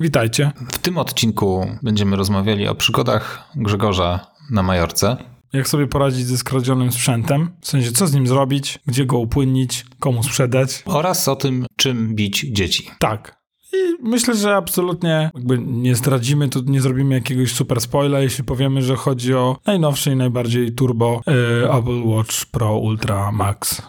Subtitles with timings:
[0.00, 0.52] Witajcie.
[0.72, 5.16] W tym odcinku będziemy rozmawiali o przygodach Grzegorza na Majorce.
[5.52, 7.50] Jak sobie poradzić ze skradzionym sprzętem?
[7.60, 10.82] W sensie, co z nim zrobić, gdzie go upłynnić, komu sprzedać?
[10.86, 12.90] Oraz o tym, czym bić dzieci.
[12.98, 13.36] Tak.
[13.72, 18.82] I myślę, że absolutnie jakby nie zdradzimy, to nie zrobimy jakiegoś super spoila, jeśli powiemy,
[18.82, 23.82] że chodzi o najnowszy i najbardziej turbo yy, Apple Watch Pro Ultra Max.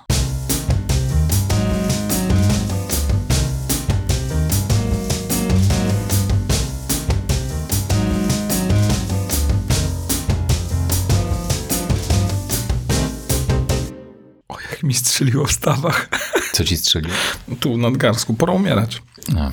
[14.87, 16.09] Mi strzeliło w stawach.
[16.54, 17.11] Co ci strzelił?
[17.59, 19.01] Tu w nadgarsku, pora umierać.
[19.33, 19.51] No.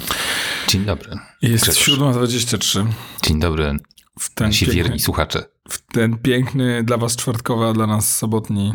[0.69, 1.19] Dzień dobry.
[1.43, 1.89] Jest Grzegorz.
[2.17, 2.87] 7.23.
[3.23, 3.79] Dzień dobry,
[4.19, 5.45] W ten, nasi piękny, wierni słuchacze.
[5.69, 8.75] w ten piękny dla was czwartkowy, a dla nas sobotni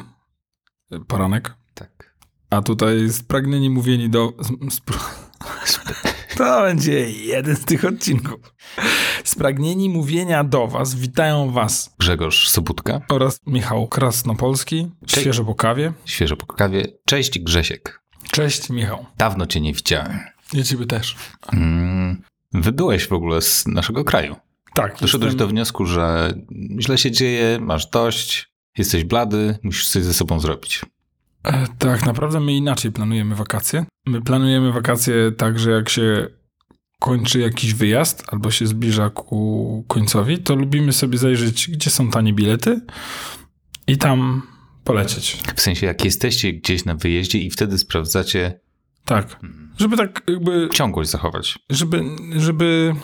[0.93, 1.53] y, poranek.
[1.73, 2.15] Tak.
[2.49, 4.33] A tutaj spragnieni mówieni do...
[4.69, 4.93] Spr...
[6.39, 8.53] To będzie jeden z tych odcinków.
[9.23, 15.21] Spragnieni mówienia do was, witają was Grzegorz Sobutka, oraz Michał Krasnopolski, Cześć.
[15.21, 15.93] świeżo po kawie.
[16.05, 16.85] świeżo po kawie.
[17.05, 18.01] Cześć Grzesiek.
[18.31, 19.05] Cześć Michał.
[19.17, 20.19] Dawno cię nie widziałem.
[20.53, 21.15] Ja ciebie też.
[21.53, 22.21] Mm,
[22.53, 24.35] wybyłeś w ogóle z naszego kraju.
[24.73, 24.97] Tak.
[25.01, 26.33] Doszedłeś jestem- do wniosku, że
[26.79, 30.81] źle się dzieje, masz dość, jesteś blady, musisz coś ze sobą zrobić.
[31.43, 33.85] E, Tak, naprawdę my inaczej planujemy wakacje.
[34.05, 36.27] My planujemy wakacje tak, że jak się
[36.99, 42.33] kończy jakiś wyjazd albo się zbliża ku końcowi, to lubimy sobie zajrzeć, gdzie są tanie
[42.33, 42.81] bilety
[43.87, 44.41] i tam
[44.83, 45.37] polecieć.
[45.55, 48.59] W sensie, jak jesteście gdzieś na wyjeździe i wtedy sprawdzacie
[49.05, 49.39] Tak.
[49.77, 51.59] Żeby tak jakby, ciągłość zachować.
[51.69, 52.01] żeby,
[52.37, 52.95] żeby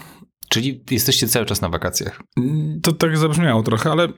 [0.50, 2.22] Czyli jesteście cały czas na wakacjach.
[2.82, 4.12] to tak zabrzmiało trochę, ale e,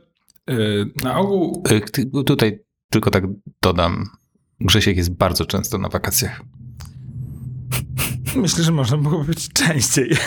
[1.03, 3.23] na ogół ty- Tutaj tylko tak
[3.61, 4.05] dodam.
[4.59, 6.41] Grzesiek jest bardzo często na wakacjach.
[8.41, 10.09] Myślę, że można było być częściej.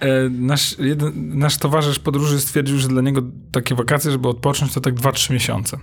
[0.00, 4.80] E, nasz, jeden, nasz towarzysz podróży stwierdził, że dla niego takie wakacje, żeby odpocząć, to
[4.80, 5.78] tak 2-3 miesiące.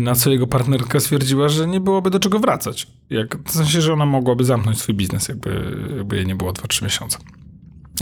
[0.00, 2.86] Na co jego partnerka stwierdziła, że nie byłoby do czego wracać.
[3.10, 6.84] Jak, w sensie, że ona mogłaby zamknąć swój biznes, jakby, jakby jej nie było 2-3
[6.84, 7.18] miesiące.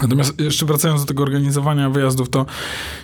[0.02, 2.46] Natomiast jeszcze wracając do tego organizowania wyjazdów, to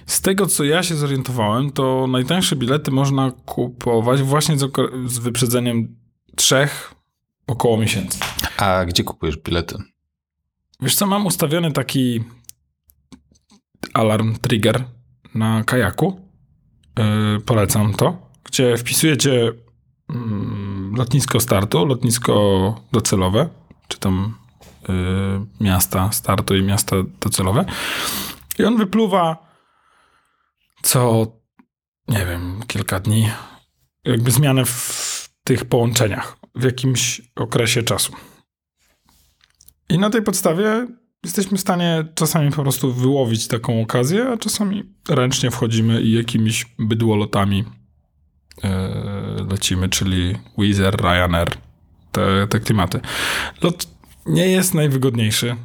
[0.07, 4.71] z tego, co ja się zorientowałem, to najtańsze bilety można kupować właśnie z,
[5.07, 5.97] z wyprzedzeniem
[6.37, 6.95] trzech
[7.47, 8.19] około miesięcy.
[8.57, 9.79] A gdzie kupujesz bilety?
[10.81, 12.25] Wiesz co, mam ustawiony taki
[13.95, 14.85] alarm, trigger
[15.35, 16.21] na kajaku.
[16.99, 18.31] Yy, polecam to.
[18.45, 19.53] Gdzie wpisujecie
[20.09, 22.35] mm, lotnisko startu, lotnisko
[22.93, 23.49] docelowe,
[23.89, 24.35] czy tam
[24.89, 27.65] yy, miasta startu i miasta docelowe.
[28.59, 29.55] I on wypluwa
[30.83, 31.27] co,
[32.09, 33.31] nie wiem, kilka dni,
[34.05, 38.13] jakby zmianę w tych połączeniach w jakimś okresie czasu.
[39.89, 40.87] I na tej podstawie
[41.25, 46.67] jesteśmy w stanie czasami po prostu wyłowić taką okazję, a czasami ręcznie wchodzimy i jakimiś
[46.79, 47.65] bydłolotami
[48.65, 51.51] e, lecimy, czyli Wizz Air, Ryanair,
[52.13, 53.01] te, te klimaty.
[53.63, 53.87] Lot
[54.27, 55.57] nie jest najwygodniejszy.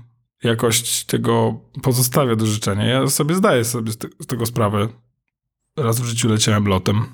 [0.43, 2.85] Jakość tego pozostawia do życzenia.
[2.85, 4.87] Ja sobie zdaję sobie z, te, z tego sprawę.
[5.77, 7.05] Raz w życiu leciałem lotem.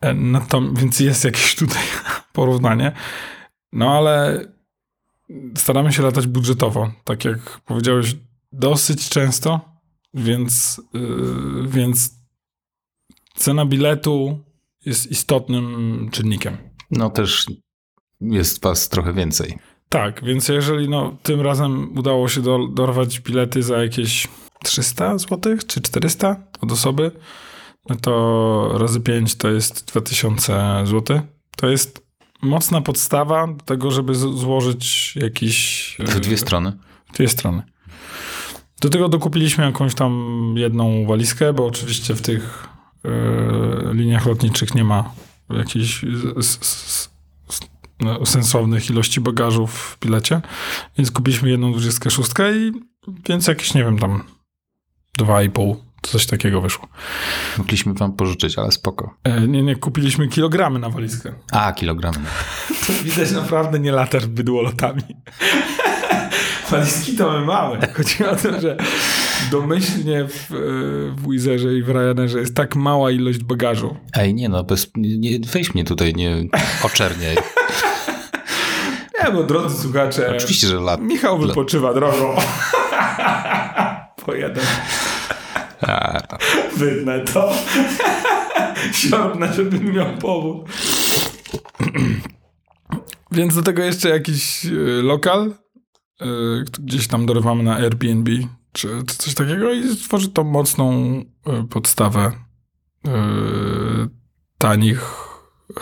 [0.00, 1.82] E, to, więc jest jakieś tutaj
[2.32, 2.92] porównanie.
[3.72, 4.44] No ale
[5.56, 8.16] staramy się latać budżetowo, tak jak powiedziałeś,
[8.52, 9.60] dosyć często,
[10.14, 12.14] więc, yy, więc
[13.34, 14.38] cena biletu
[14.86, 16.56] jest istotnym czynnikiem.
[16.90, 17.46] No też
[18.20, 19.58] jest was trochę więcej.
[19.88, 24.28] Tak, więc jeżeli no, tym razem udało się do, dorwać bilety za jakieś
[24.64, 27.10] 300 zł czy 400 od osoby,
[27.88, 31.20] no to razy 5 to jest 2000 zł.
[31.56, 32.09] To jest
[32.42, 35.96] mocna podstawa do tego, żeby złożyć jakiś...
[35.98, 36.72] W dwie yy, strony.
[37.14, 37.62] Dwie strony.
[38.80, 42.68] Do tego dokupiliśmy jakąś tam jedną walizkę, bo oczywiście w tych
[43.04, 45.12] e, liniach lotniczych nie ma
[45.50, 46.04] jakichś
[48.00, 50.40] no, sensownych ilości bagażu w bilecie,
[50.98, 52.72] więc kupiliśmy jedną 26 i
[53.28, 54.22] więc jakieś, nie wiem, tam
[55.18, 56.88] 2,5, coś takiego wyszło.
[57.58, 59.14] Mogliśmy wam pożyczyć, ale spoko.
[59.24, 61.32] E, nie, nie, kupiliśmy kilogramy na walizkę.
[61.52, 62.18] A, kilogramy.
[62.86, 65.02] To widać naprawdę nie latasz bydłolotami.
[66.70, 67.78] Walizki to my mamy.
[67.96, 68.76] Chodzi o to, że
[69.50, 70.46] domyślnie w,
[71.16, 73.96] w Wizerze i w Ryanerze jest tak mała ilość bagażu.
[74.12, 76.44] Ej, nie no, bez, nie, weź mnie tutaj, nie
[76.82, 77.36] oczerniaj.
[79.24, 81.00] Nie, bo drodzy słuchacze, Oczywiście, że lat.
[81.00, 82.36] Michał wypoczywa drogą.
[84.26, 84.64] Po jeden.
[84.64, 85.09] A, tam.
[86.76, 87.52] Wytnę to.
[88.92, 90.68] Siornę, żebym miał powód.
[93.32, 95.54] Więc do tego jeszcze jakiś y, lokal,
[96.22, 96.26] y,
[96.80, 98.30] gdzieś tam dorywamy na Airbnb
[98.72, 101.18] czy, czy coś takiego i stworzy to mocną
[101.62, 102.32] y, podstawę
[103.06, 103.10] y,
[104.58, 105.14] tanich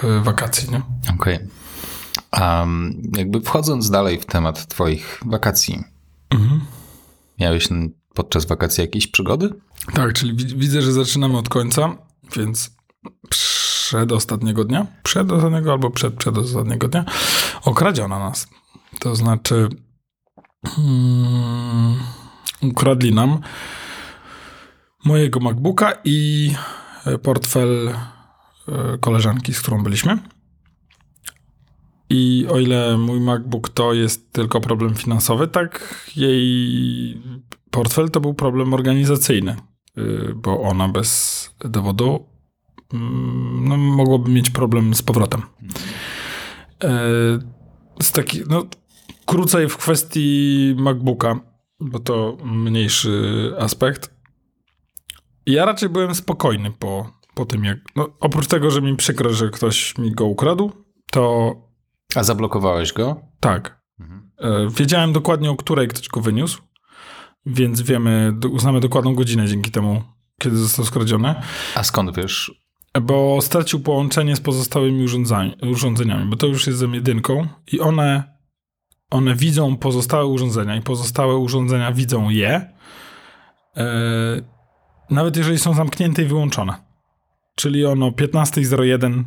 [0.05, 0.83] y, wakacji, nie?
[1.15, 1.39] Okej.
[2.31, 2.59] Okay.
[2.61, 5.85] Um, jakby wchodząc dalej w temat twoich wakacji,
[6.31, 6.61] Mhm.
[7.41, 7.69] miałeś
[8.19, 9.51] podczas wakacji jakieś przygody?
[9.95, 11.97] Tak, czyli widzę, że zaczynamy od końca,
[12.37, 12.71] więc
[13.29, 17.05] przed ostatniego dnia, przed ostatniego albo przed, przed ostatniego dnia
[17.65, 18.49] okradziono nas.
[19.01, 19.69] To znaczy
[20.67, 21.97] hmm,
[22.63, 23.41] ukradli nam
[25.05, 26.51] mojego MacBooka i
[27.23, 30.19] portfel e, koleżanki, z którą byliśmy.
[32.11, 37.23] I o ile mój MacBook to jest tylko problem finansowy, tak jej
[37.71, 39.57] portfel to był problem organizacyjny,
[39.99, 42.27] y, bo ona bez dowodu
[42.95, 45.43] mm, no, mogłoby mieć problem z powrotem.
[46.85, 46.99] E,
[48.03, 48.65] z taki, no,
[49.27, 51.41] krócej w kwestii MacBooka,
[51.81, 54.15] bo to mniejszy aspekt.
[55.47, 57.79] Ja raczej byłem spokojny po, po tym, jak.
[57.97, 60.73] No, oprócz tego, że mi przykro, że ktoś mi go ukradł,
[61.11, 61.55] to.
[62.15, 63.21] A zablokowałeś go?
[63.41, 63.83] Tak.
[64.01, 64.31] Mhm.
[64.39, 66.63] E, wiedziałem dokładnie, o której ktoś go wyniósł,
[67.49, 70.03] więc wiemy, uznamy dokładną godzinę dzięki temu,
[70.41, 71.35] kiedy został skradziony.
[71.75, 72.63] A skąd wiesz?
[73.03, 75.07] Bo stracił połączenie z pozostałymi
[75.63, 78.39] urządzeniami, bo to już jest z jedynką i one
[79.11, 82.73] one widzą pozostałe urządzenia i pozostałe urządzenia widzą je,
[83.77, 84.43] e,
[85.11, 86.75] nawet jeżeli są zamknięte i wyłączone.
[87.55, 89.25] Czyli ono 15.01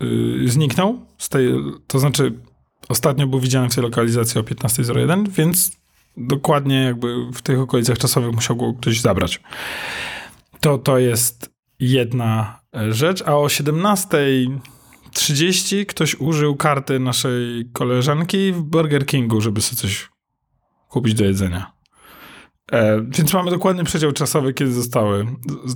[0.00, 1.54] yy, zniknął, z tej,
[1.86, 2.40] to znaczy
[2.88, 5.81] ostatnio był widziany w tej lokalizacji o 15.01, więc
[6.16, 9.40] dokładnie jakby w tych okolicach czasowych musiał go ktoś zabrać.
[10.60, 11.50] To, to jest
[11.80, 12.60] jedna
[12.90, 14.58] rzecz, a o 17.00
[15.12, 20.10] 30 ktoś użył karty naszej koleżanki w Burger Kingu, żeby sobie coś
[20.88, 21.72] kupić do jedzenia.
[22.72, 25.26] E, więc mamy dokładny przedział czasowy, kiedy zostały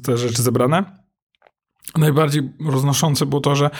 [0.03, 0.85] te rzeczy zebrane.
[1.97, 3.71] Najbardziej roznoszące było to, że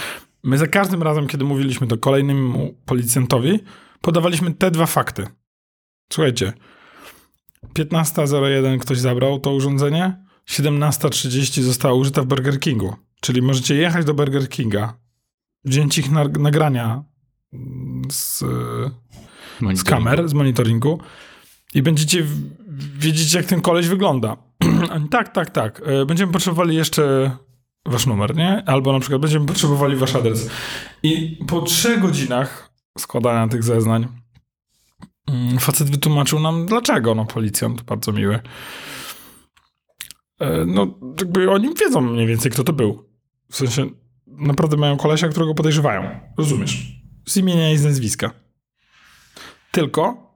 [0.43, 3.61] my za każdym razem, kiedy mówiliśmy to kolejnemu policjantowi,
[4.01, 5.27] podawaliśmy te dwa fakty.
[6.13, 6.53] Słuchajcie,
[7.75, 12.97] 15.01 ktoś zabrał to urządzenie, 17.30 została użyta w Burger Kingu.
[13.21, 14.99] Czyli możecie jechać do Burger Kinga,
[15.65, 17.05] wziąć ich na, nagrania
[18.11, 18.45] z,
[19.75, 21.01] z kamer, z monitoringu
[21.75, 22.27] i będziecie
[22.99, 24.37] wiedzieć, jak ten koleś wygląda.
[25.11, 25.83] tak, tak, tak.
[25.87, 27.31] E, będziemy potrzebowali jeszcze
[27.87, 28.63] wasz numer, nie?
[28.67, 30.51] Albo na przykład będziemy potrzebowali wasz adres.
[31.03, 34.09] I po trzech godzinach składania tych zeznań
[35.61, 37.15] facet wytłumaczył nam, dlaczego.
[37.15, 38.41] No, policjant, bardzo miły.
[40.41, 43.11] E, no, jakby oni wiedzą mniej więcej, kto to był.
[43.51, 43.87] W sensie,
[44.27, 46.21] naprawdę mają kolesia, którego podejrzewają.
[46.39, 47.03] Rozumiesz?
[47.29, 48.31] Z imienia i z nazwiska.
[49.71, 50.27] Tylko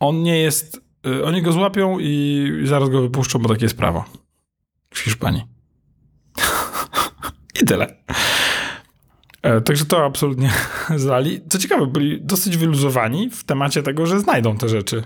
[0.00, 0.80] on nie jest...
[1.06, 4.04] Y, oni go złapią i zaraz go wypuszczą, bo takie jest prawo.
[4.94, 5.42] W Hiszpanii.
[7.62, 8.04] I tyle.
[9.42, 10.50] E, także to absolutnie
[10.96, 11.40] zali.
[11.48, 15.02] Co ciekawe, byli dosyć wyluzowani w temacie tego, że znajdą te rzeczy.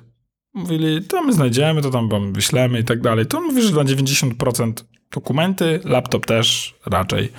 [0.55, 3.27] Mówili, to my znajdziemy, to tam wam wyślemy i tak dalej.
[3.27, 4.73] To on mówi, że na 90%
[5.11, 7.33] dokumenty, laptop też raczej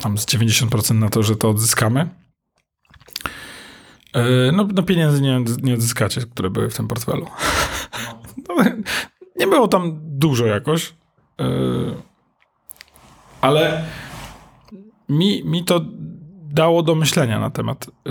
[0.00, 2.08] tam z 90% na to, że to odzyskamy.
[4.14, 7.26] E, no, no pieniędzy nie, nie odzyskacie, które były w tym portfelu.
[8.48, 8.64] No,
[9.36, 10.94] nie było tam dużo jakoś,
[11.40, 11.44] e,
[13.40, 13.84] ale
[15.08, 15.80] mi, mi to
[16.50, 18.10] dało do myślenia na temat e,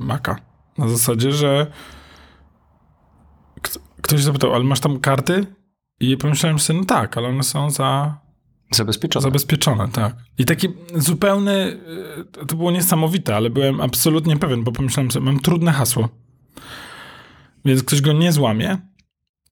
[0.00, 0.36] Maka.
[0.78, 1.66] Na zasadzie, że
[4.02, 5.46] ktoś zapytał, ale masz tam karty?
[6.00, 8.18] I pomyślałem sobie, no tak, ale one są za
[8.70, 9.22] Zabezpieczone.
[9.22, 10.16] Zabezpieczone, tak.
[10.38, 11.80] I taki zupełny,
[12.42, 16.08] e, to było niesamowite, ale byłem absolutnie pewien, bo pomyślałem sobie, mam trudne hasło.
[17.64, 18.78] Więc ktoś go nie złamie,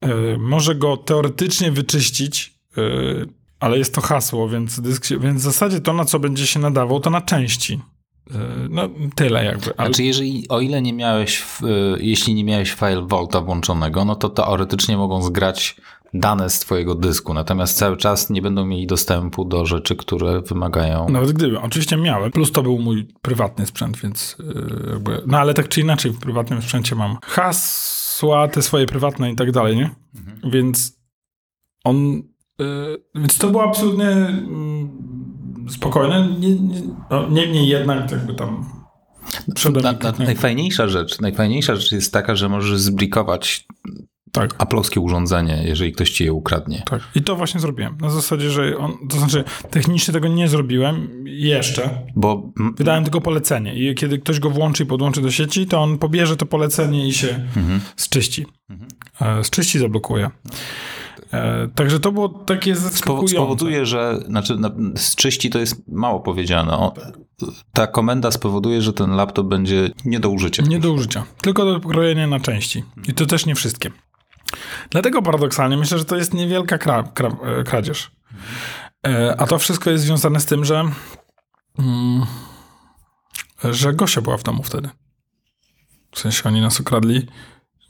[0.01, 3.27] yy, może go teoretycznie wyczyścić, yy,
[3.59, 6.59] ale jest to hasło, więc, dysk się, więc w zasadzie to, na co będzie się
[6.59, 7.79] nadawał, to na części.
[8.69, 9.77] No, tyle jakby.
[9.77, 9.87] Ale...
[9.87, 11.61] Znaczy, jeżeli, o ile nie miałeś, w,
[11.99, 15.75] jeśli nie miałeś file Volta włączonego, no to teoretycznie mogą zgrać
[16.13, 21.09] dane z twojego dysku, natomiast cały czas nie będą mieli dostępu do rzeczy, które wymagają...
[21.09, 25.53] Nawet gdyby, oczywiście miałem, plus to był mój prywatny sprzęt, więc yy, jakby, no ale
[25.53, 29.95] tak czy inaczej w prywatnym sprzęcie mam hasła, te swoje prywatne i tak dalej, nie?
[30.15, 30.51] Mhm.
[30.51, 30.99] Więc
[31.83, 32.23] on,
[33.15, 36.29] więc to było absolutnie yy, spokojne,
[37.09, 38.65] no, niemniej jednak jakby tam
[39.83, 43.67] na, na, najfajniejsza rzecz, najfajniejsza rzecz jest taka, że możesz zblikować
[44.31, 44.55] Tak.
[44.57, 46.83] aplowskie urządzenie, jeżeli ktoś ci je ukradnie.
[46.89, 47.01] Tak.
[47.15, 47.97] I to właśnie zrobiłem.
[48.01, 51.89] Na zasadzie, że on, to znaczy technicznie tego nie zrobiłem jeszcze.
[52.15, 55.81] Bo mm, Wydałem tylko polecenie i kiedy ktoś go włączy i podłączy do sieci, to
[55.83, 57.39] on pobierze to polecenie i się
[57.95, 58.45] zczyści.
[59.21, 60.29] E, Zczyści, zablokuje.
[61.33, 63.33] E, Także to było takie zaskakujące.
[63.33, 66.73] spowoduje, że znaczy na, z czyści to jest mało powiedziane.
[66.73, 66.93] O,
[67.73, 70.63] ta komenda spowoduje, że ten laptop będzie nie do użycia.
[70.63, 72.83] Nie do użycia, tylko do krojenia na części.
[73.07, 73.91] I to też nie wszystkie.
[74.89, 77.29] Dlatego paradoksalnie myślę, że to jest niewielka kra, kra,
[77.59, 78.11] e, kradzież.
[79.07, 80.83] E, A to wszystko jest związane z tym, że,
[81.79, 82.25] mm,
[83.63, 84.89] że Gosia była w domu wtedy.
[86.11, 87.27] W sensie oni nas okradli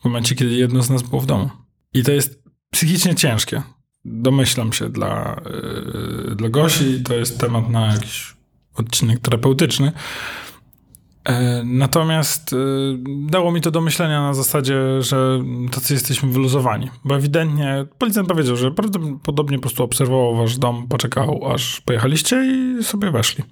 [0.01, 1.49] w momencie, kiedy jedno z nas było w domu.
[1.93, 3.61] I to jest psychicznie ciężkie.
[4.05, 5.41] Domyślam się dla,
[6.29, 7.03] yy, dla Gosi.
[7.03, 8.35] To jest temat na jakiś
[8.75, 9.91] odcinek terapeutyczny.
[11.25, 12.57] E, Natomiast y,
[13.29, 16.89] dało mi to do myślenia na zasadzie, że tacy jesteśmy wyluzowani.
[17.05, 22.83] Bo ewidentnie policjant powiedział, że prawdopodobnie po prostu obserwował wasz dom, poczekał aż pojechaliście i
[22.83, 23.43] sobie weszli.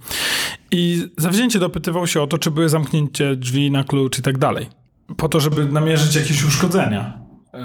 [0.72, 4.67] I zawzięcie dopytywał się o to, czy były zamknięcie drzwi na klucz i tak dalej.
[5.17, 7.20] Po to, żeby namierzyć jakieś uszkodzenia
[7.53, 7.60] e,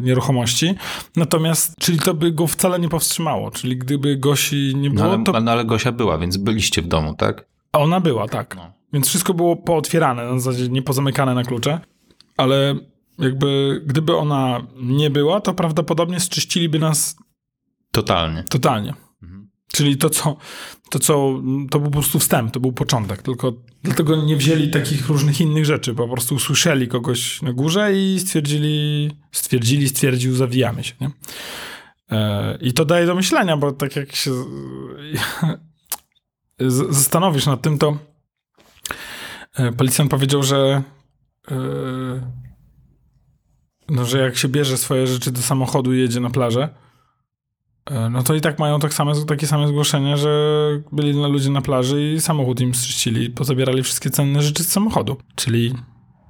[0.00, 0.74] nieruchomości.
[1.16, 3.50] Natomiast, czyli to by go wcale nie powstrzymało.
[3.50, 6.86] Czyli gdyby Gosi nie No było, ale, to no ale Gosia była, więc byliście w
[6.86, 7.46] domu, tak?
[7.72, 8.56] a ona była, tak.
[8.56, 8.72] No.
[8.92, 11.80] Więc wszystko było pootwierane, na zasadzie nie pozamykane na klucze,
[12.36, 12.74] ale
[13.18, 17.16] jakby gdyby ona nie była, to prawdopodobnie zczyściliby nas
[17.92, 18.44] Totalnie.
[18.48, 18.94] totalnie.
[19.74, 20.36] Czyli to co,
[20.90, 23.52] to, co, to był po prostu wstęp, to był początek, tylko
[23.82, 29.10] dlatego nie wzięli takich różnych innych rzeczy, po prostu usłyszeli kogoś na górze i stwierdzili,
[29.32, 31.10] stwierdzili, stwierdził, zawijamy się, nie?
[32.10, 34.30] E, I to daje do myślenia, bo tak jak się
[36.90, 37.98] zastanowisz nad tym, to
[39.54, 40.82] e, policjant powiedział, że
[41.50, 41.54] e,
[43.88, 46.83] no, że jak się bierze swoje rzeczy do samochodu i jedzie na plażę,
[48.10, 50.30] no to i tak mają tak same, takie same zgłoszenia, że
[50.92, 55.16] byli na ludzie na plaży i samochód im zczyścili, pozabierali wszystkie cenne rzeczy z samochodu.
[55.34, 55.74] Czyli,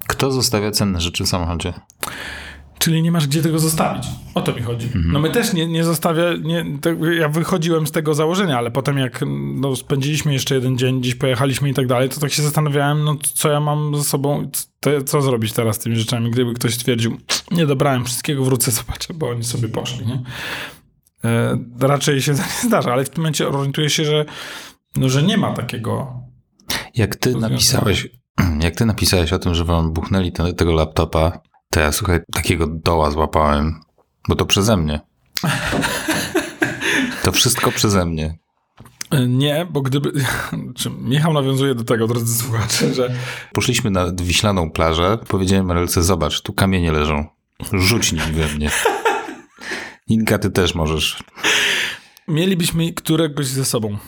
[0.07, 1.73] Kto zostawia cenne rzeczy w samochodzie?
[2.85, 4.07] czyli nie masz gdzie tego zostawić.
[4.35, 4.89] O to mi chodzi.
[4.95, 6.65] No my też nie, nie zostawia, nie,
[7.19, 11.69] ja wychodziłem z tego założenia, ale potem jak no, spędziliśmy jeszcze jeden dzień, gdzieś pojechaliśmy
[11.69, 15.23] i tak dalej, to tak się zastanawiałem, no co ja mam ze sobą, co, co
[15.23, 17.17] zrobić teraz z tymi rzeczami, gdyby ktoś stwierdził,
[17.51, 20.23] nie dobrałem wszystkiego, wrócę, zobaczę, bo oni sobie poszli, nie?
[21.25, 24.25] E, raczej się nie zdarza, ale w tym momencie orientuję się, że,
[24.97, 26.21] no, że nie ma takiego.
[26.95, 28.09] Jak ty napisałeś,
[28.65, 31.41] jak ty napisałeś o tym, że wam buchnęli ten, tego laptopa,
[31.71, 33.81] to ja słuchaj, takiego doła złapałem,
[34.29, 35.01] bo to przeze mnie.
[37.23, 38.39] To wszystko przeze mnie.
[39.11, 40.13] E, Nie, bo gdyby.
[41.01, 43.15] Michał nawiązuje do tego, drodzy słuchacze, że
[43.53, 47.25] Poszliśmy na wiślaną plażę, powiedziałem Marelce, zobacz, tu kamienie leżą.
[47.73, 48.71] Rzuć nimi we mnie.
[50.07, 51.25] Inka, ty też możesz.
[52.29, 53.99] mielibyśmy któregoś ze sobą.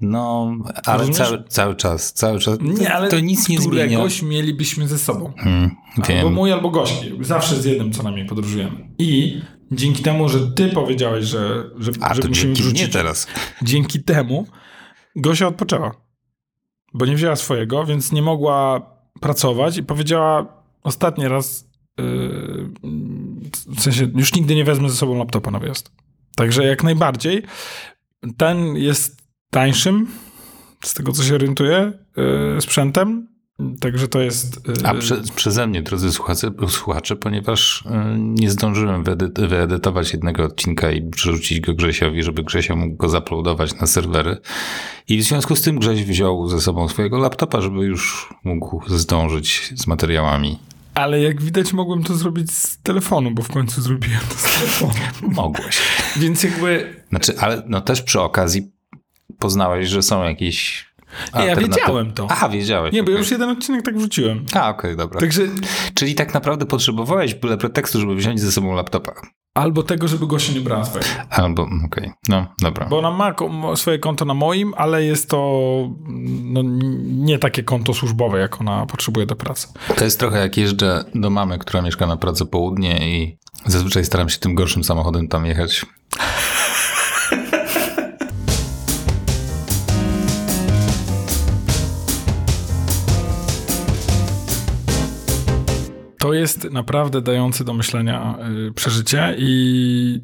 [0.00, 0.52] No,
[0.86, 2.58] ale cały, cały czas, cały czas.
[2.60, 3.84] Nie, ale to nic nie zmienia.
[3.86, 5.32] któregoś mielibyśmy ze sobą.
[5.36, 5.70] Hmm,
[6.18, 7.12] Albo mój, albo gości.
[7.20, 8.88] Zawsze z jednym co najmniej podróżujemy.
[8.98, 9.40] I
[9.72, 13.26] dzięki temu, że ty powiedziałeś, że, że, A że to musimy dzięki mnie teraz.
[13.62, 14.46] dzięki temu
[15.16, 15.94] Gosia odpoczęła.
[16.94, 18.80] Bo nie wzięła swojego, więc nie mogła
[19.20, 21.68] pracować i powiedziała ostatni raz,
[21.98, 22.70] yy,
[23.76, 25.92] w sensie już nigdy nie wezmę ze sobą laptopa na wyjazd.
[26.36, 27.42] Także jak najbardziej
[28.36, 30.06] ten jest tańszym,
[30.84, 33.34] z tego co się orientuję, yy, sprzętem.
[33.80, 34.68] Także to jest.
[34.68, 40.44] Yy, A prze, przeze mnie, drodzy słuchacze, słuchacze ponieważ y, nie zdążyłem wyedy- wyedytować jednego
[40.44, 44.36] odcinka i przerzucić go Grzesiowi, żeby Grzesio mógł go zaploadować na serwery.
[45.08, 49.72] I w związku z tym Grześ wziął ze sobą swojego laptopa, żeby już mógł zdążyć
[49.76, 50.58] z materiałami.
[50.94, 54.92] Ale jak widać, mogłem to zrobić z telefonu, bo w końcu zrobiłem to z telefonu.
[55.22, 55.78] Mogłeś.
[56.20, 57.02] Więc jakby.
[57.08, 58.72] Znaczy, ale no też przy okazji
[59.38, 60.86] poznałeś, że są jakieś.
[61.38, 62.26] Nie, ja wiedziałem to.
[62.30, 62.92] Aha, wiedziałeś.
[62.92, 64.46] Nie, bo ja już jeden odcinek tak wrzuciłem.
[64.54, 65.20] A, okej, dobra.
[65.20, 65.42] Także
[65.94, 69.12] Czyli tak naprawdę potrzebowałeś byle pretekstu, żeby wziąć ze sobą laptopa.
[69.54, 71.10] Albo tego, żeby gościa nie brała swojego.
[71.30, 72.86] Albo, okej, no dobra.
[72.86, 73.34] Bo ona ma
[73.76, 75.38] swoje konto na moim, ale jest to
[76.42, 76.60] no,
[77.04, 79.68] nie takie konto służbowe, jak ona potrzebuje do pracy.
[79.96, 84.28] To jest trochę jak jeżdżę do mamy, która mieszka na Pradze Południe i zazwyczaj staram
[84.28, 85.86] się tym gorszym samochodem tam jechać.
[96.24, 98.38] To jest naprawdę dające do myślenia
[98.68, 100.20] y, przeżycie i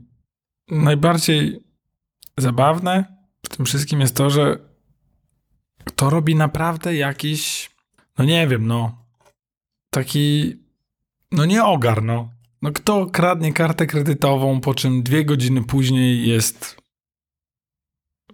[0.70, 1.60] najbardziej
[2.38, 3.04] zabawne
[3.46, 4.58] w tym wszystkim jest to, że
[5.96, 7.70] to robi naprawdę jakiś,
[8.18, 9.04] no nie wiem, no
[9.90, 10.56] taki,
[11.32, 12.30] no nie ogar, no.
[12.62, 16.76] No kto kradnie kartę kredytową, po czym dwie godziny później jest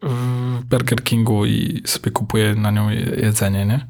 [0.02, 3.86] w Burger Kingu i sobie kupuje na nią je- jedzenie, nie?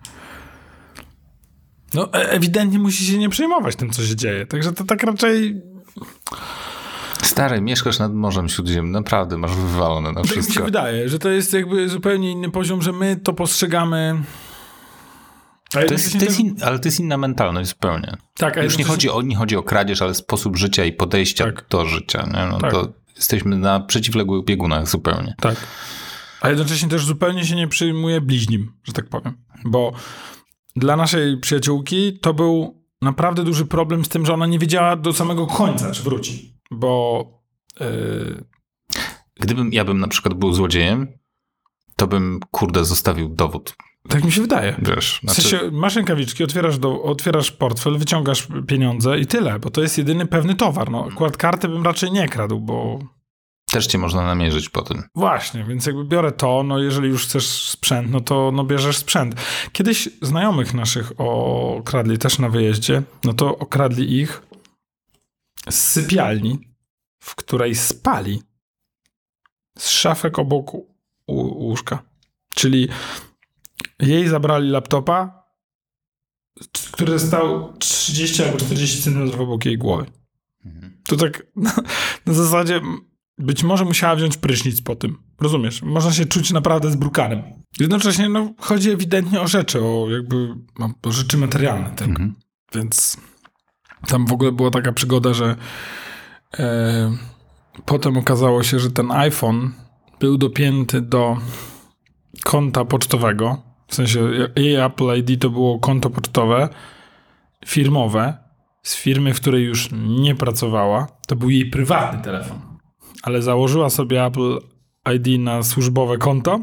[1.94, 4.46] No e- ewidentnie musi się nie przejmować tym, co się dzieje.
[4.46, 5.62] Także to tak raczej
[7.22, 10.64] Stary, mieszkasz nad Morzem Śródziemnym, naprawdę masz wywalone na tak mi się wszystko.
[10.64, 14.22] wydaje, że to jest jakby zupełnie inny poziom, że my to postrzegamy...
[15.70, 18.16] To jest, to jest in, ale to jest inna mentalność zupełnie.
[18.34, 21.44] tak, a Już nie chodzi, o, nie chodzi o kradzież, ale sposób życia i podejścia
[21.44, 21.64] Tak.
[21.70, 22.22] do życia.
[22.34, 22.46] Nie?
[22.50, 22.72] No Tak.
[22.72, 25.34] to jesteśmy na przeciwległych biegunach zupełnie.
[25.40, 25.56] Tak.
[26.40, 29.36] A jednocześnie też zupełnie się nie przyjmuje bliźnim, że tak powiem.
[29.64, 29.92] Bo
[30.76, 35.12] dla naszej przyjaciółki to był naprawdę duży problem z tym, że ona nie wiedziała do
[35.12, 36.58] samego końca, czy wróci.
[36.70, 37.24] Bo
[37.80, 38.44] yy,
[39.40, 41.08] Gdybym ja bym na przykład był złodziejem,
[41.96, 43.76] to bym, kurde, zostawił dowód.
[44.08, 44.76] tak mi się wydaje.
[44.78, 49.70] Wiesz, W znaczy, sensie, masz rękawiczki, otwierasz, do, otwierasz portfel, wyciągasz pieniądze i tyle, bo
[49.70, 50.90] to jest jedyny pewny towar.
[50.90, 52.98] No, akurat karty bym raczej nie kradł, bo
[53.70, 55.02] też cię można namierzyć po tym.
[55.14, 59.34] Właśnie, więc jakby biorę to, no jeżeli już chcesz sprzęt, no to no bierzesz sprzęt.
[59.72, 64.42] Kiedyś znajomych naszych okradli też na wyjeździe, no to okradli ich
[65.70, 66.58] z sypialni,
[67.18, 68.42] w której spali
[69.78, 70.70] z szafek obok
[71.28, 72.02] łóżka.
[72.54, 72.88] Czyli
[74.00, 75.46] jej zabrali laptopa,
[76.92, 80.06] który stał 30 albo 40 cm obok jej głowy.
[81.08, 81.72] To tak na,
[82.26, 82.80] na zasadzie
[83.38, 85.18] być może musiała wziąć prysznic po tym.
[85.40, 85.82] Rozumiesz?
[85.82, 87.42] Można się czuć naprawdę zbrukanym.
[87.80, 91.90] Jednocześnie no, chodzi ewidentnie o rzeczy, o jakby no, o rzeczy materialne.
[91.90, 92.08] Tak?
[92.08, 92.34] Mhm.
[92.74, 93.16] Więc
[94.06, 95.56] tam w ogóle była taka przygoda, że
[96.58, 97.16] e,
[97.84, 99.72] potem okazało się, że ten iPhone
[100.20, 101.36] był dopięty do
[102.44, 103.62] konta pocztowego.
[103.88, 106.68] W sensie jej Apple ID to było konto pocztowe
[107.66, 108.38] firmowe
[108.82, 111.06] z firmy, w której już nie pracowała.
[111.26, 112.75] To był jej prywatny telefon.
[113.26, 114.58] Ale założyła sobie Apple
[115.14, 116.60] ID na służbowe konto,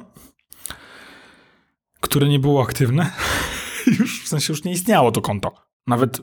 [2.02, 3.12] które nie było aktywne.
[4.00, 5.54] już w sensie już nie istniało to konto.
[5.88, 6.22] Nawet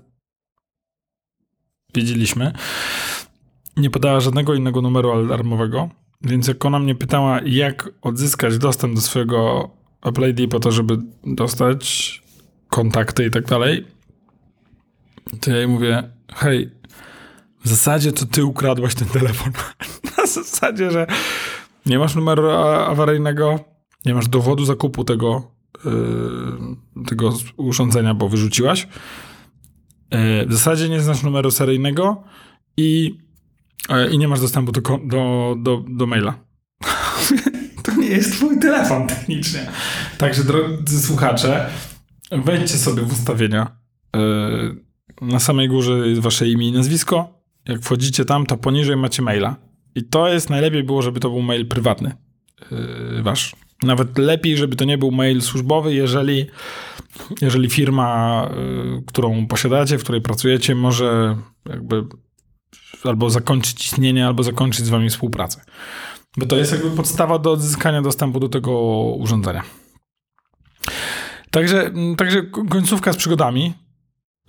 [1.95, 2.53] wiedzieliśmy.
[3.77, 5.89] Nie podała żadnego innego numeru alarmowego,
[6.23, 9.71] więc jak ona mnie pytała, jak odzyskać dostęp do swojego
[10.03, 12.23] Apple ID po to, żeby dostać
[12.69, 13.87] kontakty i tak dalej,
[15.41, 16.71] to ja jej mówię, hej,
[17.65, 19.53] w zasadzie to ty ukradłaś ten telefon.
[20.21, 21.07] Na zasadzie, że
[21.87, 23.61] nie masz numeru awaryjnego,
[24.05, 25.53] nie masz dowodu zakupu tego,
[25.85, 28.89] yy, tego urządzenia, bo wyrzuciłaś.
[30.11, 32.23] Yy, w zasadzie nie znasz numeru seryjnego
[32.77, 33.19] i,
[33.91, 36.35] yy, i nie masz dostępu do, do, do, do maila.
[37.85, 39.71] to nie jest twój telefon technicznie.
[40.19, 41.71] Także drodzy słuchacze,
[42.33, 43.77] wejdźcie sobie w ustawienia.
[44.17, 47.41] Yy, na samej górze jest wasze imię i nazwisko.
[47.69, 49.70] Jak wchodzicie tam, to poniżej macie maila.
[49.95, 52.13] I to jest najlepiej było, żeby to był mail prywatny.
[52.71, 53.57] Yy, wasz.
[53.83, 56.47] Nawet lepiej, żeby to nie był mail służbowy, jeżeli,
[57.41, 61.37] jeżeli firma, yy, którą posiadacie, w której pracujecie, może
[61.69, 62.05] jakby
[63.05, 65.65] albo zakończyć istnienie, albo zakończyć z wami współpracę.
[66.37, 68.81] Bo to jest jakby podstawa do odzyskania dostępu do tego
[69.19, 69.63] urządzenia.
[71.51, 73.75] Także, także końcówka z przygodami.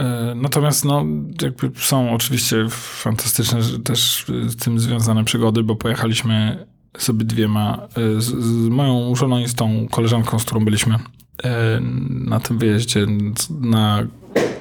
[0.02, 1.06] E, Natomiast no,
[1.42, 6.66] jakby są oczywiście fantastyczne też z tym związane przygody, bo pojechaliśmy
[6.98, 10.96] sobie dwiema, e, z, z moją żoną i z tą koleżanką, z którą byliśmy
[11.44, 13.06] e, na tym wyjeździe
[13.50, 14.08] na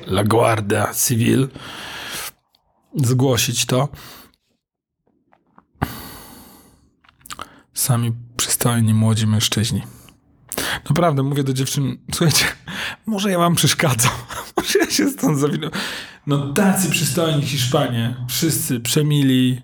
[0.07, 1.49] La Guardia Civil
[2.95, 3.89] zgłosić to.
[7.75, 9.83] Sami przystojni młodzi mężczyźni.
[10.89, 12.45] Naprawdę, mówię do dziewczyn, słuchajcie,
[13.07, 14.13] może ja wam przeszkadzam,
[14.81, 15.71] ja się stąd zawinę.
[16.27, 19.63] No tacy przystojni Hiszpanie, wszyscy przemili,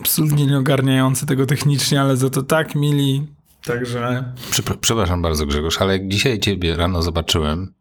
[0.00, 3.26] absolutnie nie ogarniający tego technicznie, ale za to tak mili,
[3.64, 4.32] także...
[4.50, 7.74] Przepra- Przepraszam bardzo, Grzegorz, ale jak dzisiaj ciebie rano zobaczyłem,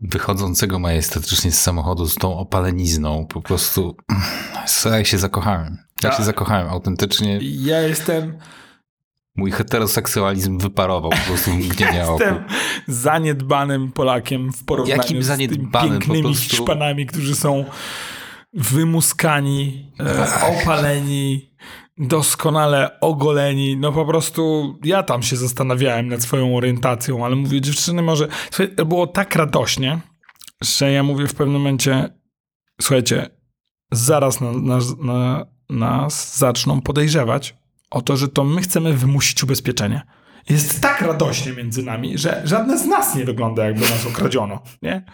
[0.00, 3.96] wychodzącego majestatycznie z samochodu z tą opalenizną, po prostu
[4.84, 5.78] ja się zakochałem.
[6.02, 6.26] Ja się Tak.
[6.26, 7.38] zakochałem autentycznie.
[7.42, 8.38] Ja jestem,
[9.40, 12.12] Mój heteroseksualizm wyparował po prostu mgnienia oku.
[12.12, 12.44] jestem
[12.86, 17.64] zaniedbanym Polakiem w porównaniu Jakim z tymi pięknymi prostu- Hiszpanami, którzy są
[18.52, 21.50] wymuskani, e, opaleni,
[21.98, 23.76] doskonale ogoleni.
[23.76, 28.28] No po prostu ja tam się zastanawiałem nad swoją orientacją, ale mówię, dziewczyny, może...
[28.50, 30.00] Słuchaj, było tak radośnie,
[30.62, 32.08] że ja mówię w pewnym momencie,
[32.80, 33.30] słuchajcie,
[33.92, 37.59] zaraz na, na, na, nas zaczną podejrzewać
[37.90, 40.02] o to, że to my chcemy wymusić ubezpieczenie.
[40.48, 45.04] Jest tak radośnie między nami, że żadne z nas nie wygląda jakby nas okradziono, nie?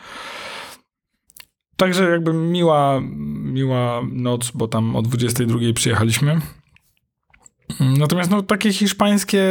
[1.77, 3.01] Także jakby miła,
[3.33, 6.41] miła noc, bo tam o 22 przyjechaliśmy.
[7.81, 9.45] Natomiast no, takie hiszpańskie,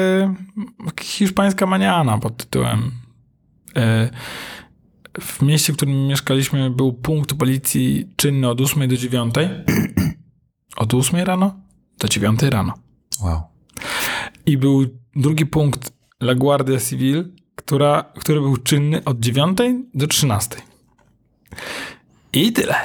[1.01, 2.91] hiszpańska maniana pod tytułem.
[3.75, 4.09] E,
[5.21, 9.35] w mieście, w którym mieszkaliśmy, był punkt policji czynny od 8 do 9.
[10.77, 11.55] Od 8 rano
[11.99, 12.84] do 9 rano.
[13.21, 13.41] Wow.
[14.45, 19.58] I był drugi punkt La Guardia Civil, która, który był czynny od 9
[19.93, 20.56] do 13.
[22.34, 22.75] I tyle.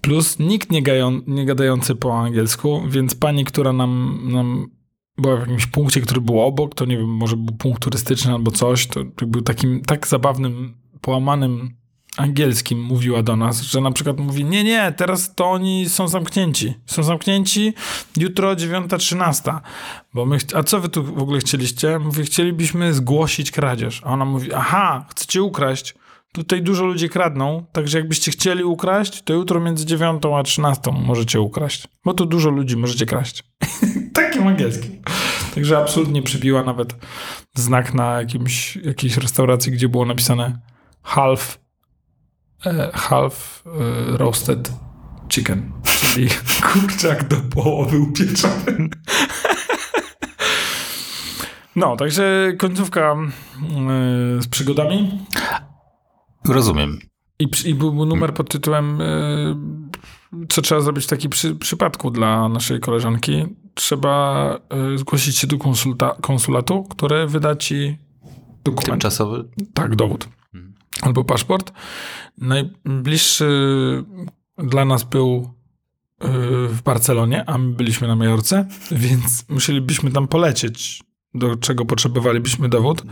[0.00, 4.70] Plus nikt nie, gają, nie gadający po angielsku, więc pani, która nam, nam
[5.18, 8.50] była w jakimś punkcie, który był obok, to nie wiem, może był punkt turystyczny albo
[8.50, 11.76] coś, to był takim tak zabawnym, połamanym
[12.16, 16.74] angielskim mówiła do nas, że na przykład mówi, nie, nie, teraz to oni są zamknięci.
[16.86, 17.74] Są zamknięci
[18.16, 19.58] jutro 9.13.
[20.14, 21.98] Bo my, a co wy tu w ogóle chcieliście?
[21.98, 24.02] Mówię, chcielibyśmy zgłosić kradzież.
[24.04, 25.94] A ona mówi, aha, chcecie ukraść?
[26.32, 31.40] Tutaj dużo ludzi kradną, także jakbyście chcieli ukraść, to jutro między 9 a 13 możecie
[31.40, 31.88] ukraść.
[32.04, 33.44] Bo tu dużo ludzi możecie kraść.
[34.14, 35.02] Takim angielskim.
[35.54, 36.94] Także absolutnie przybiła nawet
[37.54, 40.58] znak na jakimś, jakiejś restauracji, gdzie było napisane
[41.02, 41.63] half,
[42.94, 44.72] half e, roasted
[45.28, 46.28] chicken, czyli
[46.72, 48.88] kurczak do połowy upieczony.
[51.76, 55.26] No, także końcówka e, z przygodami.
[56.48, 56.98] Rozumiem.
[57.38, 58.98] I, I był numer pod tytułem
[60.48, 63.44] co trzeba zrobić w takim przy, przypadku dla naszej koleżanki.
[63.74, 64.58] Trzeba
[64.96, 67.98] zgłosić się do konsulta, konsulatu, który wyda ci
[68.64, 68.86] dokument.
[68.86, 69.44] Tymczasowy?
[69.74, 70.28] Tak, dowód.
[71.02, 71.72] Albo paszport.
[72.38, 74.04] Najbliższy
[74.58, 75.50] dla nas był
[76.24, 76.28] y,
[76.68, 81.02] w Barcelonie, a my byliśmy na Majorce, więc musielibyśmy tam polecieć,
[81.34, 83.02] do czego potrzebowalibyśmy dowód.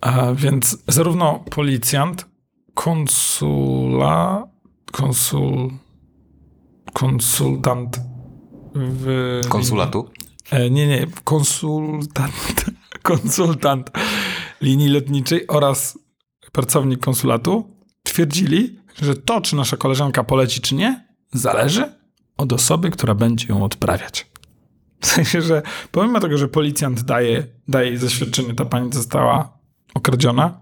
[0.00, 2.26] A więc zarówno policjant,
[2.74, 4.48] konsula,
[4.92, 5.70] konsul,
[6.92, 8.00] konsultant
[8.74, 9.40] w...
[9.48, 10.10] Konsulatu?
[10.50, 12.64] E, nie, nie, konsultant,
[13.02, 13.90] konsultant
[14.60, 15.98] linii lotniczej oraz
[16.58, 21.92] pracownik konsulatu twierdzili, że to, czy nasza koleżanka poleci, czy nie, zależy
[22.36, 24.26] od osoby, która będzie ją odprawiać.
[25.00, 29.58] W sensie, że pomimo tego, że policjant daje, daje jej zaświadczenie, ta pani została
[29.94, 30.60] okradziona,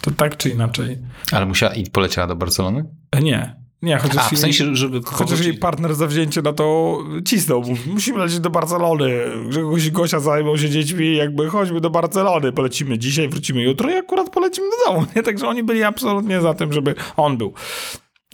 [0.00, 0.98] to tak czy inaczej.
[1.32, 2.84] Ale musiała i poleciała do Barcelony?
[3.12, 3.65] E, Nie.
[3.86, 7.62] Nie, chociaż, A, w sensie, żeby chociaż jej partner za wzięcie na to cisnął.
[7.86, 9.10] Musimy lecieć do Barcelony.
[9.48, 12.52] Grzegorz Gosia zajmą się dziećmi, jakby chodźmy do Barcelony.
[12.52, 15.06] Polecimy dzisiaj, wrócimy jutro i akurat polecimy do domu.
[15.16, 15.22] Nie?
[15.22, 17.52] Także oni byli absolutnie za tym, żeby on był.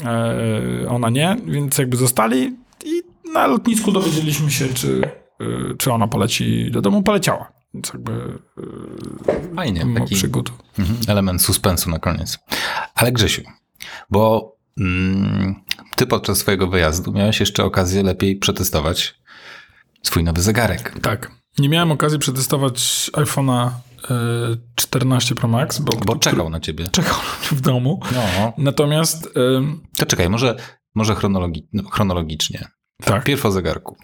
[0.04, 5.00] E, ona nie, więc jakby zostali i na lotnisku dowiedzieliśmy się, czy,
[5.40, 5.44] e,
[5.78, 7.02] czy ona poleci do domu.
[7.02, 7.52] Poleciała.
[7.74, 10.52] Więc jakby e, Fajnie, taki przygód.
[10.78, 12.38] mhm, element suspensu na koniec.
[12.94, 13.42] Ale Grzesiu,
[14.10, 14.52] bo
[15.96, 19.14] ty podczas swojego wyjazdu miałeś jeszcze okazję lepiej przetestować
[20.02, 20.94] swój nowy zegarek.
[21.02, 21.30] Tak.
[21.58, 23.70] Nie miałem okazji przetestować iPhone'a
[24.10, 26.88] e, 14 Pro Max, bo, Bo czekał na ciebie.
[26.92, 27.14] czekał
[27.50, 28.00] w domu.
[28.14, 28.52] No.
[28.58, 29.28] Natomiast
[29.96, 30.56] To czekaj, może,
[30.94, 32.68] może chronologi no, chronologicznie.
[33.04, 33.96] tak, Pierw o zegarku.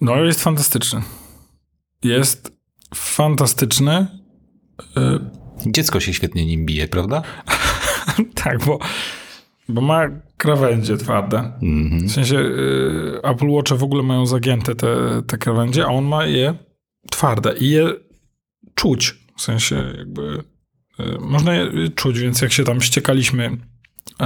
[0.00, 1.02] no jest fantastyczny.
[2.04, 2.52] Jest
[2.94, 4.06] fantastyczny.
[4.96, 5.18] E,
[5.66, 7.22] Dziecko się świetnie nim bije, prawda?
[8.44, 8.78] tak, bo,
[9.68, 11.38] bo ma krawędzie twarde.
[11.62, 12.08] Mhm.
[12.08, 16.26] W sensie y, Apple Watche w ogóle mają zagięte te, te krawędzie, a on ma
[16.26, 16.54] je
[17.10, 17.92] twarde i je
[18.74, 19.14] czuć.
[19.36, 20.44] W sensie jakby
[21.00, 24.24] y, można je czuć, więc jak się tam ściekaliśmy y,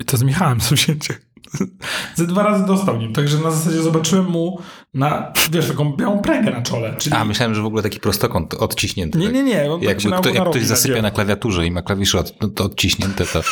[0.00, 1.14] i to z Michałem zawzięcie.
[2.14, 4.58] Ze dwa razy dostał nim, także na zasadzie zobaczyłem mu
[4.94, 6.94] na, wiesz, taką białą pregę na czole.
[6.98, 9.18] Czyli A, myślałem, że w ogóle taki prostokąt odciśnięty.
[9.18, 9.34] nie, tak?
[9.34, 9.72] nie, nie.
[9.72, 12.48] On tak Jakby się kto, jak ktoś zasypia na klawiaturze i ma klawisze od, to,
[12.48, 13.42] to odciśnięte, to,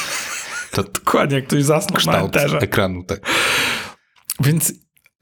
[0.70, 2.58] to Dokładnie, jak ktoś zasnął na kształt enterze.
[2.58, 3.04] ekranu.
[3.04, 3.20] Tak.
[4.40, 4.72] Więc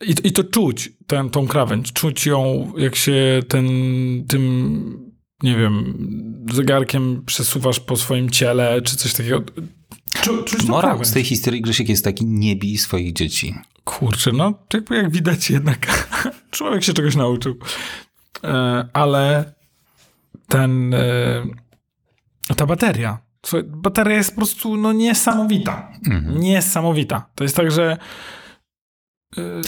[0.00, 3.66] i, i to czuć, ten, tą krawędź, czuć ją, jak się ten,
[4.28, 5.94] tym, nie wiem,
[6.52, 9.42] zegarkiem przesuwasz po swoim ciele, czy coś takiego.
[10.22, 13.54] Czu, czuć Morał z tej historii Grzesiek jest taki, nie bij swoich dzieci.
[13.84, 16.08] Kurczę, no jakby jak widać jednak
[16.50, 17.58] człowiek się czegoś nauczył.
[18.44, 19.54] E, ale
[20.48, 21.46] ten, e,
[22.56, 25.92] ta bateria, słuchaj, bateria jest po prostu no, niesamowita.
[26.07, 26.40] Mhm.
[26.40, 27.31] Niesamowita.
[27.35, 27.96] To jest tak, że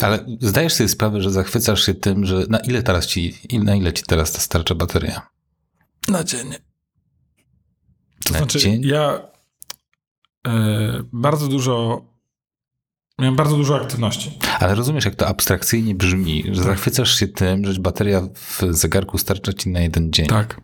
[0.01, 3.93] Ale zdajesz sobie sprawę, że zachwycasz się tym, że na ile teraz ci, na ile
[3.93, 5.21] ci teraz ta starcza bateria?
[6.07, 6.51] Na dzień.
[8.25, 8.81] To Na znaczy, dzień?
[8.85, 9.21] ja
[10.47, 12.05] e, bardzo dużo.
[13.19, 14.39] Miałem bardzo dużo aktywności.
[14.59, 16.55] Ale rozumiesz, jak to abstrakcyjnie brzmi, Tak.
[16.55, 20.27] że zachwycasz się tym, że bateria w zegarku starcza ci na jeden dzień.
[20.27, 20.61] Tak.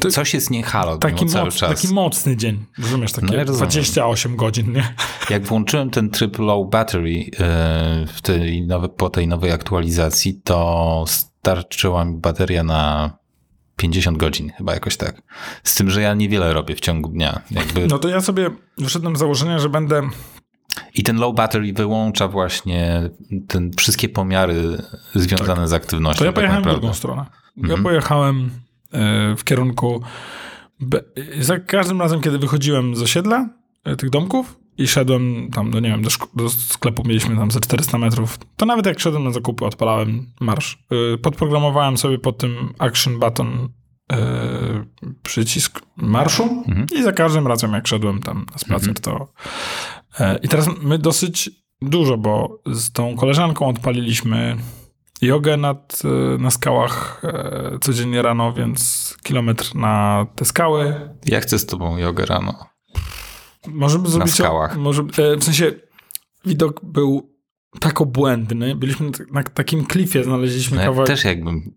[0.00, 1.80] To coś jest nie halo taki, cały moc, czas.
[1.80, 3.68] taki mocny dzień, rozumiesz, takie No ja rozumiem.
[3.68, 4.94] 28 godzin, nie?
[5.30, 7.26] Jak włączyłem ten tryb low battery yy,
[8.06, 13.10] w tej nowe, po tej nowej aktualizacji, to starczyła mi bateria na
[13.76, 15.22] 50 godzin, chyba jakoś tak.
[15.64, 17.40] Z tym, że ja niewiele robię w ciągu dnia.
[17.50, 17.86] Jakby...
[17.86, 20.02] No to ja sobie wyszedłem z założenia, że będę
[20.94, 23.10] I ten low battery wyłącza właśnie
[23.48, 24.78] ten, wszystkie pomiary
[25.14, 26.18] związane z aktywnością.
[26.18, 26.80] To ja tak pojechałem w naprawdę.
[26.80, 27.26] drugą stronę.
[27.56, 27.82] Ja Mhm.
[27.82, 28.63] pojechałem e,
[29.36, 30.02] w kierunku.
[31.40, 33.48] Za każdym razem, kiedy wychodziłem z osiedla
[33.84, 37.60] e, tych domków i szedłem tam, no nie wiem, do, do sklepu mieliśmy tam ze
[37.60, 40.84] 400 metrów, to nawet jak szedłem na zakupy, odpalałem marsz.
[41.14, 43.68] E, Podprogramowałem sobie pod tym action button
[44.12, 44.16] e,
[45.22, 46.86] przycisk marszu Mhm.
[46.98, 49.28] i za każdym razem, jak szedłem tam na spacer, to.
[50.20, 51.50] E, I teraz my dosyć
[51.82, 54.56] dużo, bo z tą koleżanką odpaliliśmy
[55.22, 61.10] jogę nad, e, na skałach e, codziennie rano, więc kilometr na te skały.
[61.26, 62.66] Ja chcę z tobą jogę rano.
[63.66, 64.34] Możemy zrobić.
[64.34, 64.76] skałach.
[64.76, 65.72] Może, e, w sensie
[66.44, 67.33] widok był
[67.80, 68.74] tak obłędny.
[68.76, 71.06] Byliśmy na, takim klifie, znaleźliśmy No kawałek.
[71.06, 71.74] też jakbym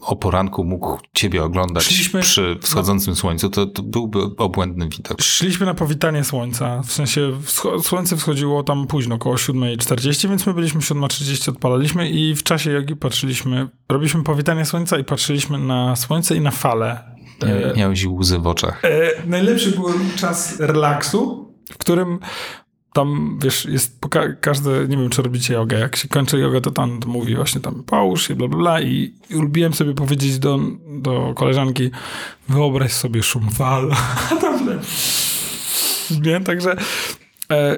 [0.00, 5.22] o poranku mógł ciebie oglądać Szliśmy- przy wschodzącym słońcu, to, to byłby obłędny widok.
[5.22, 7.32] Szliśmy na powitanie słońca, w sensie
[7.82, 12.96] słońce wschodziło tam późno, około 7.40, więc my byliśmy 7.30, odpalaliśmy i w czasie jogi
[12.96, 17.12] patrzyliśmy, robiliśmy powitanie słońca i patrzyliśmy na słońce i na fale.
[17.40, 18.84] Mia- Miałeś łzy w oczach.
[18.84, 22.18] E, najlepszy był czas relaksu, w którym
[22.92, 23.98] tam, wiesz, jest
[24.40, 27.82] każde, nie wiem, czy robicie jogę, jak się kończy jogę, to tam mówi właśnie tam
[27.82, 30.58] połóż się, bla, bla, bla i, i lubiłem sobie powiedzieć do,
[31.02, 31.90] do koleżanki,
[32.48, 33.90] wyobraź sobie szum fal,
[34.40, 34.68] tam
[36.22, 36.76] nie, także
[37.52, 37.76] e,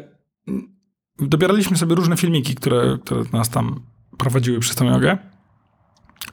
[1.19, 3.81] dobieraliśmy sobie różne filmiki, które, które nas tam
[4.19, 5.19] prowadziły przez tę jogę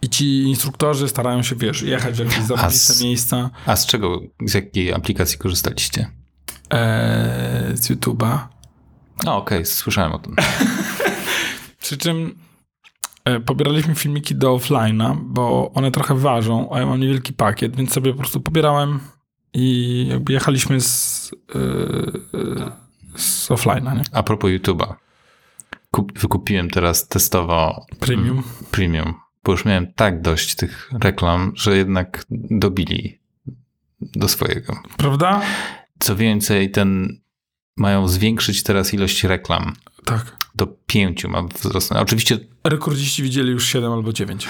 [0.01, 3.49] i ci instruktorzy starają się, wiesz, jechać w jakieś zarobiste z- miejsca.
[3.65, 6.11] A z czego, z jakiej aplikacji korzystaliście?
[6.69, 8.37] Eee, z YouTube'a.
[9.25, 10.35] No okej, słyszałem o tym.
[11.81, 12.35] Przy czym
[13.25, 17.93] e, pobieraliśmy filmiki do offline'a, bo one trochę ważą, a ja mam niewielki pakiet, więc
[17.93, 18.99] sobie po prostu pobierałem
[19.53, 21.57] i jakby jechaliśmy z, e,
[23.15, 24.03] z offline'a, nie?
[24.11, 24.93] A propos YouTube'a.
[25.91, 28.43] Kup, wykupiłem teraz testowo Premium.
[28.71, 33.19] premium, bo już miałem tak dość tych reklam, że jednak dobili
[34.01, 34.83] do swojego.
[34.97, 35.41] Prawda?
[35.99, 37.19] Co więcej, ten
[37.77, 39.73] mają zwiększyć teraz ilość reklam
[40.05, 40.37] Tak.
[40.55, 42.01] do pięciu ma wzrosnąć.
[42.01, 44.47] Oczywiście Rekordziści widzieli już 7 albo 9.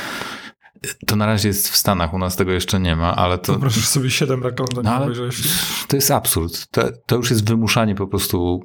[1.07, 3.87] to na razie jest w Stanach, u nas tego jeszcze nie ma, ale to, Wyobrażasz
[3.87, 5.35] sobie 7 reklam, nie No obejrzałeś.
[5.87, 6.67] to jest absurd.
[6.71, 8.59] To, to już jest wymuszanie po prostu.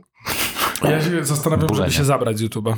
[0.83, 1.89] Ja się zastanawiam, Burzenia.
[1.89, 2.77] żeby się zabrać z YouTube'a.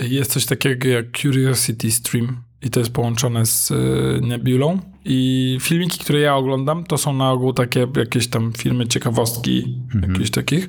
[0.00, 5.98] Jest coś takiego jak Curiosity Stream i to jest połączone z y, Nebulą i filmiki,
[5.98, 10.68] które ja oglądam, to są na ogół takie jakieś tam filmy, ciekawostki, jakieś takich.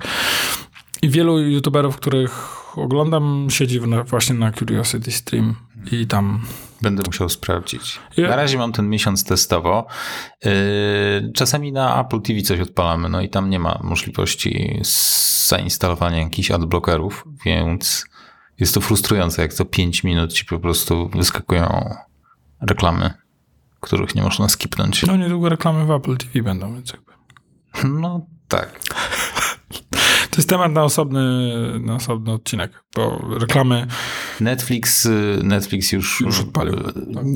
[1.02, 5.56] I wielu YouTuberów, których oglądam, siedzi na, właśnie na Curiosity Stream
[5.92, 6.42] i tam...
[6.82, 8.00] Będę musiał sprawdzić.
[8.18, 9.86] Ja- Na razie mam ten miesiąc testowo.
[10.46, 10.52] Yy,
[11.34, 14.80] Czasami na Apple TV coś odpalamy, no i tam nie ma możliwości
[15.48, 18.06] zainstalowania jakichś adblockerów, więc
[18.60, 21.96] jest to frustrujące, jak co 5 minut ci po prostu wyskakują
[22.62, 23.14] reklamy,
[23.80, 25.06] których nie można skipnąć.
[25.06, 27.12] No niedługo reklamy w Apple TV będą, więc jakby...
[27.84, 28.80] No tak.
[30.34, 33.88] To jest temat na osobny, na osobny odcinek, bo reklamy...
[34.42, 36.74] Netflix, y, Netflix już, Już odpalił.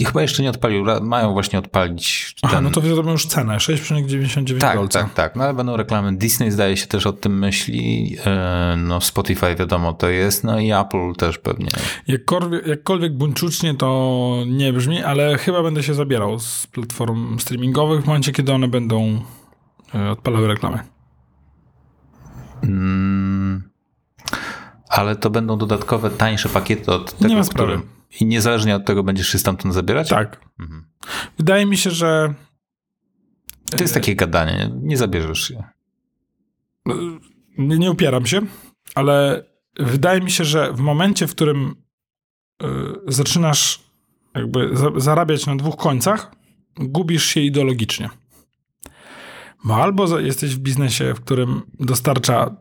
[0.01, 0.85] y, Chyba jeszcze nie odpalił.
[1.01, 2.35] Mają właśnie odpalić.
[2.41, 5.03] Aha, ten- no to wiadomo już cenę, 6,99 Tak, dolca.
[5.03, 5.35] tak, tak.
[5.35, 6.17] No ale będą reklamy.
[6.17, 8.15] Disney zdaje się też o tym myśli.
[8.25, 10.43] E, No Spotify wiadomo to jest.
[10.43, 11.67] No i Apple też pewnie.
[12.07, 18.07] Jakkolwiek, jakkolwiek buńczucznie to nie brzmi, ale chyba będę się zabierał z platform streamingowych w
[18.07, 19.21] momencie, kiedy one będą
[19.95, 20.79] e, odpalały reklamy.
[22.63, 23.69] Mm,
[24.89, 27.73] ale to będą dodatkowe, tańsze pakiety od tego, ma sprawy.
[27.73, 27.87] który...
[28.21, 30.09] I niezależnie od tego będziesz się stamtąd zabierać?
[30.09, 30.41] Tak.
[30.59, 30.85] Mhm.
[31.37, 32.33] Wydaje mi się, że
[33.71, 34.71] To jest takie gadanie.
[34.81, 35.63] Nie zabierzesz się.
[36.89, 36.93] e,
[37.57, 38.41] nie, nie upieram się,
[38.95, 39.43] ale
[39.79, 41.75] wydaje mi się, że w momencie, w którym
[42.63, 42.67] e,
[43.07, 43.83] zaczynasz
[44.35, 46.31] jakby za, zarabiać na dwóch końcach,
[46.75, 48.09] gubisz się ideologicznie.
[49.67, 52.55] Bo albo jesteś w biznesie, w którym dostarcza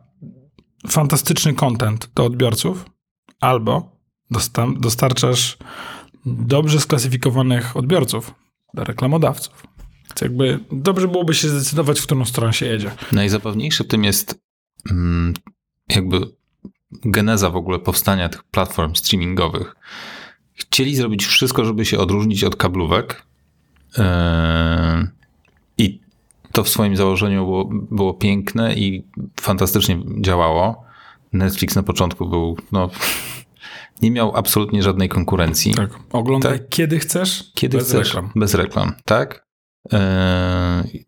[0.87, 2.85] fantastyczny content do odbiorców,
[3.39, 3.97] albo
[4.31, 5.57] dosta- dostarczasz
[6.25, 8.33] dobrze sklasyfikowanych odbiorców
[8.73, 9.67] dla reklamodawców.
[10.09, 12.91] Więc jakby dobrze byłoby się zdecydować, w którą stronę się jedzie.
[13.11, 14.41] Najzabawniejsze w tym jest
[14.91, 15.33] mm,
[15.89, 16.21] jakby
[16.91, 19.75] geneza w ogóle powstania tych platform streamingowych.
[20.53, 23.23] Chcieli zrobić wszystko, żeby się odróżnić od kablówek.
[23.97, 24.03] Yy,
[25.77, 26.06] I
[26.57, 29.07] to w swoim założeniu było, było piękne i
[29.41, 30.83] fantastycznie działało.
[31.33, 32.89] Netflix na początku był, no,
[34.01, 35.73] nie miał absolutnie żadnej konkurencji.
[35.73, 35.89] Tak.
[36.11, 36.69] Oglądaj tak.
[36.69, 38.31] kiedy chcesz, kiedy bez chcesz, reklam.
[38.35, 39.47] Bez reklam, tak?
[39.91, 41.05] Eee,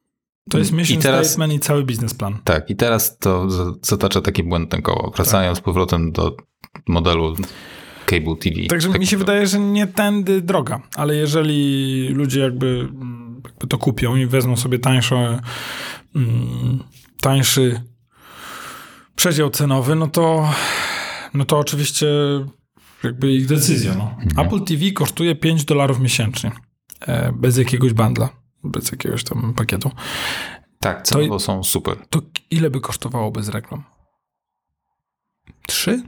[0.50, 2.38] to jest mission I teraz, statement i cały biznesplan.
[2.44, 3.48] Tak, i teraz to
[3.82, 5.64] zatacza takie błędne koło, wracając tak.
[5.64, 6.38] z powrotem do
[6.88, 7.36] modelu
[8.06, 8.56] cable TV.
[8.70, 9.20] Także tak mi się to...
[9.20, 12.90] wydaje, że nie tędy droga, ale jeżeli ludzie jakby
[13.70, 15.40] to kupią i wezmą sobie tańsze,
[16.16, 16.84] mm,
[17.22, 17.82] tańszy
[19.16, 20.50] przedział cenowy, no to,
[21.34, 22.08] no to oczywiście
[23.04, 23.96] jakby ich decyzja.
[23.96, 24.16] No.
[24.20, 24.48] Mhm.
[24.48, 26.52] Apple TV kosztuje 5 dolarów miesięcznie,
[27.02, 28.30] e, bez jakiegoś bandla,
[28.64, 29.92] bez jakiegoś tam pakietu.
[30.80, 31.98] Tak, cenowo to, są super.
[32.10, 33.84] To ile by kosztowało bez reklam?
[35.68, 36.04] Trzy?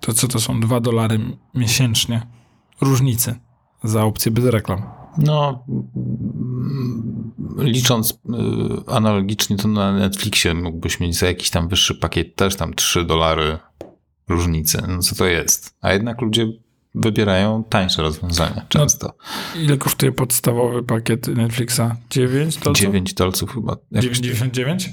[0.00, 0.60] To co to są?
[0.60, 1.20] Dwa dolary
[1.54, 2.26] miesięcznie
[2.80, 3.34] różnicy
[3.84, 4.82] za opcję bez reklam.
[5.18, 5.64] No,
[7.58, 8.16] licząc y,
[8.86, 13.58] analogicznie, to na Netflixie mógłbyś mieć za jakiś tam wyższy pakiet też tam 3 dolary
[14.28, 14.82] różnicy.
[14.88, 15.76] No co to jest?
[15.80, 16.52] A jednak ludzie
[16.94, 19.14] wybierają tańsze rozwiązania często.
[19.54, 21.80] No, ile kosztuje podstawowy pakiet Netflixa?
[22.10, 22.86] 9 dolców?
[22.86, 23.72] 9 dolców chyba.
[23.92, 24.88] 9,99?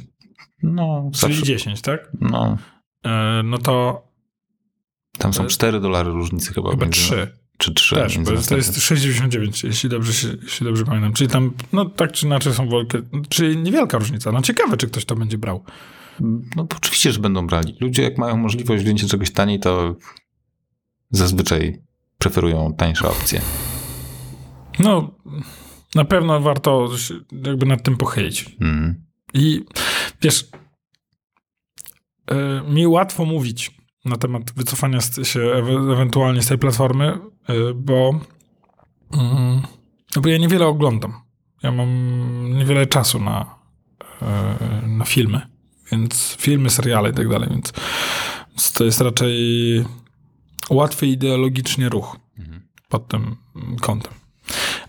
[0.63, 1.45] No, Czyli zawsze...
[1.45, 2.11] 10, tak?
[2.21, 2.57] No.
[3.05, 4.05] E, no to...
[5.17, 6.71] Tam są 4 dolary różnicy chyba.
[6.71, 7.44] Chyba 3.
[7.57, 7.95] Czy 3.
[7.95, 11.13] Też, bo to jest 6,99, jeśli dobrze, się, jeśli dobrze pamiętam.
[11.13, 14.31] Czyli tam, no tak czy inaczej są wielkie, czyli niewielka różnica.
[14.31, 15.63] No ciekawe, czy ktoś to będzie brał.
[16.55, 17.77] No oczywiście, że będą brali.
[17.81, 19.95] Ludzie jak mają możliwość wzięcia czegoś taniej, to
[21.09, 21.81] zazwyczaj
[22.17, 23.41] preferują tańsze opcje.
[24.79, 25.15] No,
[25.95, 26.89] na pewno warto
[27.31, 28.55] jakby nad tym pochylić.
[28.61, 29.05] Mm.
[29.33, 29.65] I
[30.21, 30.49] wiesz,
[32.31, 33.71] yy, mi łatwo mówić
[34.05, 35.57] na temat wycofania się e
[35.93, 37.17] ewentualnie z tej platformy,
[37.49, 38.19] yy, bo,
[39.11, 41.13] yy, bo ja niewiele oglądam.
[41.63, 41.89] Ja mam
[42.57, 43.55] niewiele czasu na,
[44.87, 45.41] na filmy,
[45.91, 47.73] więc filmy, seriale i tak dalej, więc
[48.73, 49.35] to jest raczej
[50.69, 52.61] łatwy ideologicznie ruch mhm.
[52.89, 53.35] pod tym
[53.81, 54.13] kątem.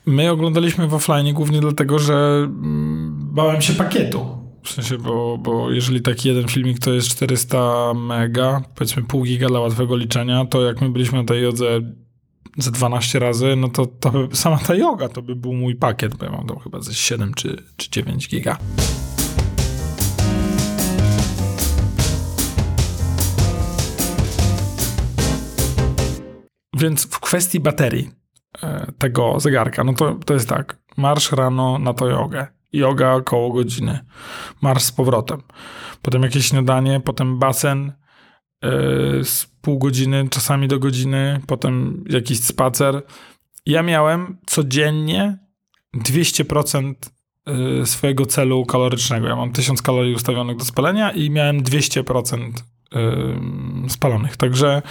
[0.07, 4.46] My oglądaliśmy w offline głównie dlatego, że mm, bałem się pakietu.
[4.67, 9.49] W sensie, bo, bo jeżeli taki jeden filmik to jest 400 mega, powiedzmy pół giga
[9.49, 11.81] dla łatwego liczenia, to jak my byliśmy na tej jodze
[12.59, 16.15] ze 12 razy, no to, to by, sama ta yoga to by był mój pakiet,
[16.15, 18.59] bo ja mam tam chyba ze 7 czy, czy 9 giga.
[26.77, 28.11] Więc w kwestii baterii
[28.63, 30.79] e, tego zegarka, no to, to jest tak.
[30.97, 32.56] Marsz rano na to jogę.
[32.73, 33.99] Yoga około godziny.
[34.63, 35.43] Marsz z powrotem.
[36.03, 37.93] Potem jakieś śniadanie, potem basen
[38.63, 38.71] yy,
[39.25, 43.03] z pół godziny, czasami do godziny, potem jakiś spacer.
[43.67, 45.39] Ja miałem codziennie
[45.97, 46.95] 200%
[47.47, 49.29] e, swojego celu kalorycznego.
[49.29, 52.53] Ja mam 1000 kalorii ustawionych do spalenia i miałem 200%
[53.89, 54.37] spalonych.
[54.37, 54.83] Także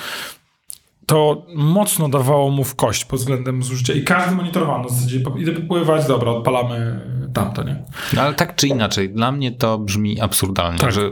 [1.06, 5.52] to mocno dawało mu w kość pod względem zużycia i każdy monitorowano w zasadzie, idę
[5.52, 7.02] popływać, dobra, odpalamy
[7.34, 7.84] tamto, nie?
[8.14, 10.92] No, ale tak czy inaczej, dla mnie to brzmi absurdalnie, tak.
[10.92, 11.12] że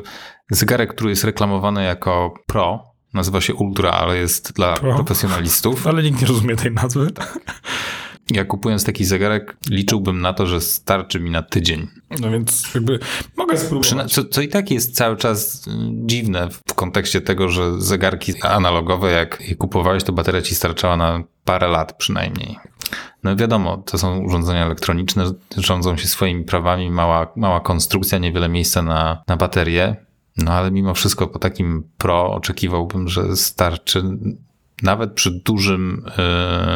[0.51, 4.95] zegarek, który jest reklamowany jako Pro, nazywa się Ultra, ale jest dla Pro.
[4.95, 5.87] profesjonalistów.
[5.87, 7.07] Ale nikt nie rozumie tej nazwy.
[8.31, 11.87] Ja kupując taki zegarek, liczyłbym na to, że starczy mi na tydzień.
[12.21, 12.99] No więc jakby
[13.37, 14.13] mogę spróbować.
[14.13, 15.71] Co, co i tak jest cały czas y,
[16.05, 21.23] dziwne w kontekście tego, że zegarki analogowe, jak je kupowałeś, to bateria ci starczała na
[21.43, 22.57] parę lat przynajmniej.
[23.23, 28.81] No wiadomo, to są urządzenia elektroniczne, rządzą się swoimi prawami, mała, mała konstrukcja, niewiele miejsca
[28.81, 29.95] na, na baterię.
[30.37, 34.03] No ale mimo wszystko po takim Pro oczekiwałbym, że starczy
[34.81, 36.05] nawet przy dużym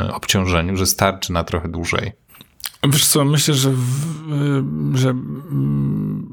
[0.07, 2.11] y, obciążeniu, że starczy na trochę dłużej.
[2.83, 4.05] Wiesz co, myślę, że, w,
[4.93, 5.13] e, że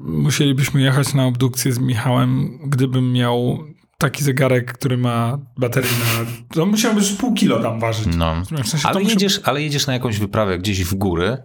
[0.05, 3.65] musielibyśmy jechać na obdukcję z Michałem, gdybym miał
[4.05, 6.31] taki zegarek, który ma baterię na...
[6.55, 8.07] To musiałby pół kilo tam ważyć.
[8.17, 8.43] No.
[8.65, 11.37] W sensie ale, jedziesz, ale jedziesz na jakąś wyprawę gdzieś w góry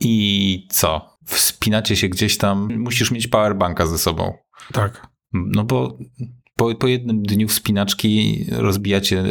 [0.00, 1.16] i co?
[1.26, 4.32] Wspinacie się gdzieś tam, musisz mieć powerbanka ze sobą.
[4.72, 5.06] Tak.
[5.32, 5.98] No bo
[6.56, 9.24] po, po jednym dniu wspinaczki rozbijacie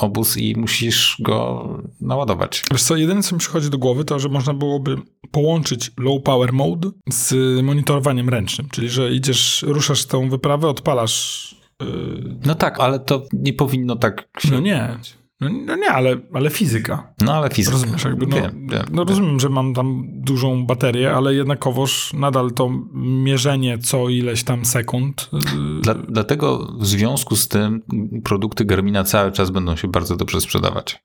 [0.00, 1.68] obóz i musisz go
[2.00, 2.64] naładować.
[2.70, 4.96] Wiesz co, jedyne co mi przychodzi do głowy to, że można byłoby
[5.30, 12.38] połączyć low power mode z monitorowaniem ręcznym, czyli że idziesz, ruszasz tą wyprawę, odpalasz yy...
[12.46, 14.50] no tak, ale to nie powinno tak się...
[14.50, 14.98] No nie.
[15.40, 17.14] No, no, nie, ale, ale fizyka.
[17.20, 17.76] No ale fizyka.
[17.76, 19.40] Rozumiesz, jakby, no, wiem, wiem, no rozumiem, wiem.
[19.40, 25.30] że mam tam dużą baterię, ale jednakowoż nadal to mierzenie co ileś tam sekund.
[25.78, 27.82] Y, Dla, dlatego w związku z tym
[28.24, 31.02] produkty Garmina cały czas będą się bardzo dobrze sprzedawać.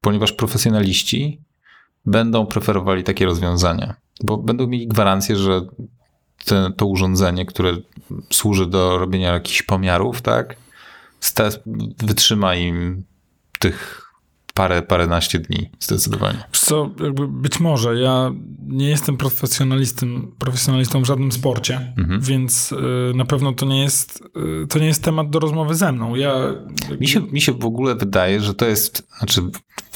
[0.00, 1.40] Ponieważ profesjonaliści
[2.06, 3.94] będą preferowali takie rozwiązania.
[4.24, 5.60] bo będą mieli gwarancję, że
[6.44, 7.76] te, to urządzenie, które
[8.30, 10.56] służy do robienia jakichś pomiarów, tak,
[11.98, 13.04] wytrzyma im
[13.62, 14.02] tych
[14.54, 16.44] parę, paręnaście dni, zdecydowanie.
[16.52, 18.32] Co, jakby być może, ja
[18.66, 20.06] nie jestem profesjonalistą,
[20.38, 22.20] profesjonalistą w żadnym sporcie, mhm.
[22.20, 22.76] więc y,
[23.14, 24.22] na pewno to nie, jest,
[24.62, 26.14] y, to nie jest temat do rozmowy ze mną.
[26.14, 26.34] Ja,
[26.80, 26.96] jakby...
[27.00, 29.42] mi, się, mi się w ogóle wydaje, że to jest, znaczy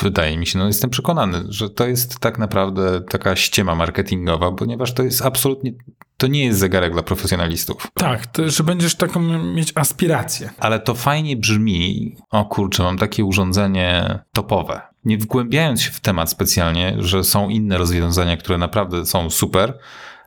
[0.03, 4.95] wydaje mi się, no jestem przekonany, że to jest tak naprawdę taka ściema marketingowa, ponieważ
[4.95, 5.73] to jest absolutnie
[6.17, 7.87] to nie jest zegarek dla profesjonalistów.
[7.95, 9.21] Tak, to, że będziesz taką
[9.55, 10.51] mieć aspirację.
[10.59, 14.81] Ale to fajnie brzmi, o kurczę, mam takie urządzenie topowe.
[15.05, 19.79] Nie wgłębiając się w temat specjalnie, że są inne rozwiązania, które naprawdę są super,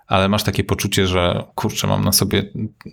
[0.07, 2.43] ale masz takie poczucie, że kurczę, mam na sobie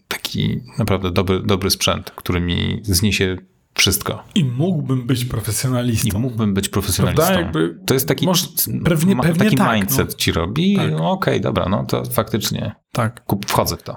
[0.08, 3.36] taki naprawdę dobry, dobry sprzęt, który mi zniesie
[3.76, 4.22] wszystko.
[4.34, 6.18] I mógłbym być profesjonalistą.
[6.18, 7.32] I mógłbym być profesjonalistą.
[7.32, 8.46] Jakby, to jest taki, może,
[8.84, 10.14] pewnie, pewnie taki tak, mindset no.
[10.16, 10.76] ci robi.
[10.76, 10.86] Tak.
[10.86, 13.24] Okej, okay, dobra, no to faktycznie tak.
[13.24, 13.96] Kup, wchodzę w to.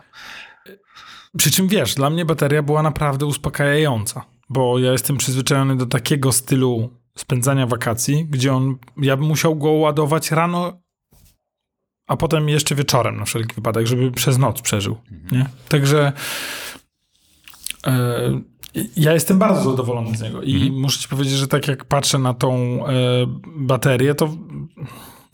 [1.38, 6.32] Przy czym wiesz, dla mnie bateria była naprawdę uspokajająca, bo ja jestem przyzwyczajony do takiego
[6.32, 10.82] stylu spędzania wakacji, gdzie on, ja bym musiał go ładować rano,
[12.08, 14.98] a potem jeszcze wieczorem na wszelki wypadek, żeby przez noc przeżył.
[15.12, 15.42] Mhm.
[15.42, 15.50] Nie?
[15.70, 16.14] Także
[17.88, 18.42] e,
[18.98, 20.82] ja jestem bardzo zadowolony z niego i mhm.
[20.82, 22.92] muszę ci powiedzieć, że tak jak patrzę na tą e,
[23.46, 24.30] baterię, to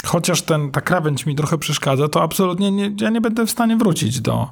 [0.05, 3.77] chociaż ten, ta krawędź mi trochę przeszkadza, to absolutnie nie, ja nie będę w stanie
[3.77, 4.49] wrócić do,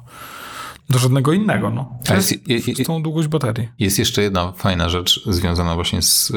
[0.90, 1.70] do żadnego innego.
[1.70, 1.98] No.
[2.14, 3.68] jest, jest, jest, tą długość baterii.
[3.78, 6.34] Jest jeszcze jedna fajna rzecz związana właśnie z y,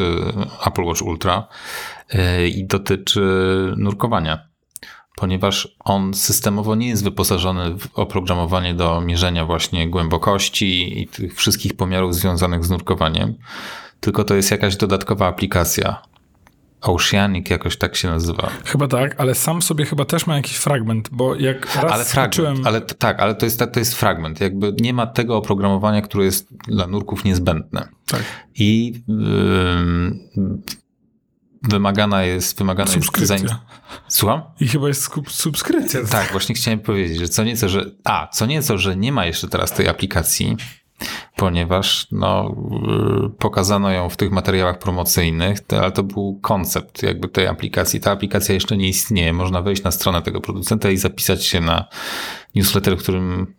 [0.65, 1.47] Apple Watch Ultra
[2.13, 3.21] y, i dotyczy
[3.77, 4.47] nurkowania
[5.17, 11.73] ponieważ on systemowo nie jest wyposażony w oprogramowanie do mierzenia właśnie głębokości i tych wszystkich
[11.73, 13.35] pomiarów związanych z nurkowaniem,
[13.99, 16.01] tylko to jest jakaś dodatkowa aplikacja.
[16.81, 18.49] Oceanic jakoś tak się nazywa.
[18.65, 22.67] Chyba tak, ale sam sobie chyba też ma jakiś fragment, bo jak raz ale fragment,
[22.67, 24.41] ale tak, ale to jest, to jest fragment.
[24.41, 27.87] Jakby nie ma tego oprogramowania, które jest dla nurków niezbędne.
[28.07, 28.23] Tak.
[28.55, 30.77] I yy,
[31.63, 33.35] wymagana jest wymagana subskrypcja.
[33.35, 33.55] Jest
[34.07, 34.41] Słucham?
[34.59, 36.03] I chyba jest subskrypcja.
[36.03, 39.47] Tak, właśnie chciałem powiedzieć, że co nieco, że a, co nieco, że nie ma jeszcze
[39.47, 40.57] teraz tej aplikacji,
[41.35, 42.55] ponieważ no,
[43.25, 47.99] y, pokazano ją w tych materiałach promocyjnych, ale to był koncept jakby tej aplikacji.
[47.99, 49.33] Ta aplikacja jeszcze nie istnieje.
[49.33, 51.85] Można wejść na stronę tego producenta i zapisać się na
[52.55, 53.53] newsletter, w którym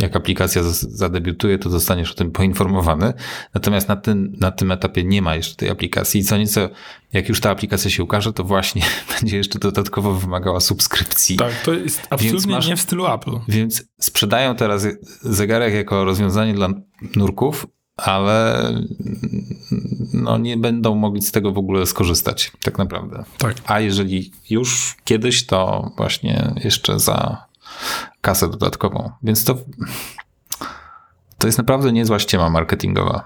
[0.00, 3.12] jak aplikacja zadebiutuje, to zostaniesz o tym poinformowany.
[3.54, 6.68] Natomiast na tym, na tym etapie nie ma jeszcze tej aplikacji i co nieco,
[7.12, 8.82] jak już ta aplikacja się ukaże, to właśnie
[9.20, 11.36] będzie jeszcze dodatkowo wymagała subskrypcji.
[11.36, 13.38] Tak, to jest absolutnie masz, nie w stylu Apple.
[13.48, 14.86] Więc sprzedają teraz
[15.22, 16.68] zegarek jako rozwiązanie dla
[17.16, 18.64] nurków, ale
[20.12, 23.24] no nie będą mogli z tego w ogóle skorzystać, tak naprawdę.
[23.38, 23.56] Tak.
[23.66, 27.49] A jeżeli już kiedyś, to właśnie jeszcze za
[28.20, 29.10] kasę dodatkową.
[29.22, 29.58] Więc to,
[31.38, 33.24] to jest naprawdę niezła ściema marketingowa.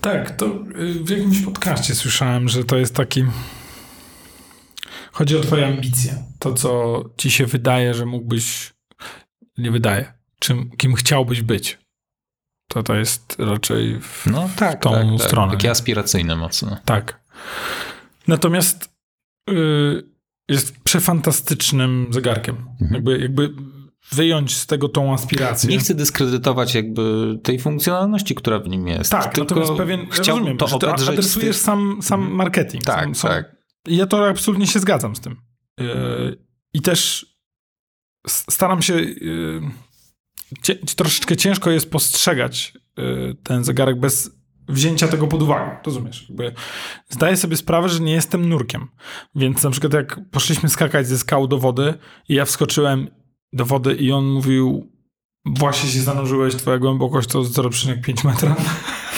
[0.00, 3.24] Tak, to y, w jakimś podcaście słyszałem, że to jest taki.
[5.12, 6.24] Chodzi o Twoje ambicje.
[6.38, 8.74] To, co ci się wydaje, że mógłbyś.
[9.58, 10.12] Nie wydaje.
[10.38, 11.78] Czym, kim chciałbyś być.
[12.68, 15.26] To to jest raczej w, no, tak, w tą tak, tak.
[15.26, 15.52] stronę.
[15.52, 15.60] Tak.
[15.60, 16.76] Takie aspiracyjne mocno.
[16.84, 17.20] Tak.
[18.28, 18.94] Natomiast
[19.50, 20.14] y,
[20.48, 22.56] jest przefantastycznym zegarkiem.
[22.56, 22.94] Mhm.
[22.94, 23.50] Jakby, jakby
[24.12, 25.70] wyjąć z tego tą aspirację.
[25.70, 29.10] Nie chcę dyskredytować jakby tej funkcjonalności, która w nim jest.
[29.10, 32.36] Tak, tylko natomiast pewien, chciałbym rozumiem, to że ty adresujesz sam, sam mhm.
[32.36, 32.84] marketing.
[32.84, 33.56] Tak, sam, sam, tak.
[33.88, 35.36] Ja to absolutnie się zgadzam z tym.
[35.80, 36.38] Yy,
[36.74, 37.26] I też
[38.26, 38.94] staram się...
[38.94, 39.62] Yy,
[40.96, 44.30] troszeczkę ciężko jest postrzegać yy, ten zegarek bez
[44.68, 46.26] wzięcia tego pod uwagę, rozumiesz?
[46.28, 46.52] Jakby
[47.08, 48.88] zdaję sobie sprawę, że nie jestem nurkiem,
[49.34, 51.94] więc na przykład jak poszliśmy skakać ze skał do wody
[52.28, 53.08] i ja wskoczyłem
[53.54, 54.90] do wody i on mówił
[55.46, 58.56] właśnie się zanurzyłeś, twoja głębokość to 0,5 metra.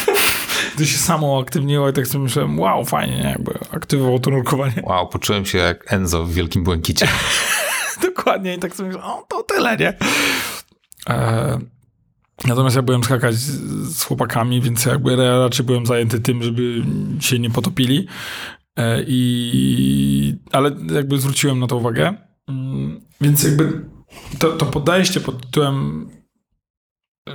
[0.78, 3.30] to się samo aktywniło i tak sobie myślałem, wow, fajnie, nie?
[3.30, 4.82] jakby aktywowało to nurkowanie.
[4.82, 7.08] Wow, poczułem się jak Enzo w Wielkim Błękicie.
[8.02, 9.94] Dokładnie i tak sobie myślałem, o, to tyle, nie?
[11.08, 11.58] E,
[12.44, 16.84] natomiast ja byłem skakać z, z chłopakami, więc jakby raczej byłem zajęty tym, żeby
[17.20, 18.06] się nie potopili.
[18.76, 22.14] E, I, ale jakby zwróciłem na to uwagę.
[22.48, 23.95] Mm, więc jakby
[24.38, 26.08] to, to podejście pod tytułem
[27.28, 27.32] e,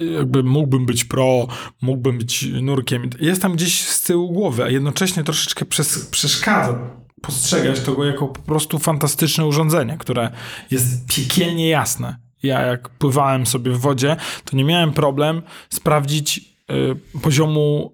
[0.00, 1.46] e, jakby mógłbym być pro,
[1.82, 6.78] mógłbym być nurkiem, jest tam gdzieś z tyłu głowy, a jednocześnie troszeczkę przes- przeszkadza
[7.22, 10.30] postrzegać tego jako po prostu fantastyczne urządzenie, które
[10.70, 12.16] jest piekielnie jasne.
[12.42, 17.92] Ja jak pływałem sobie w wodzie, to nie miałem problem sprawdzić y, poziomu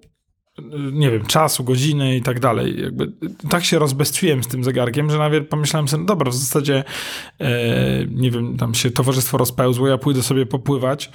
[0.91, 2.81] nie wiem, czasu, godziny i tak dalej.
[2.81, 3.11] Jakby
[3.49, 6.83] tak się rozbestwiłem z tym zegarkiem, że nawet pomyślałem sobie, no dobra, w zasadzie
[7.39, 7.51] e,
[8.05, 11.11] nie wiem, tam się towarzystwo rozpełzło, ja pójdę sobie popływać,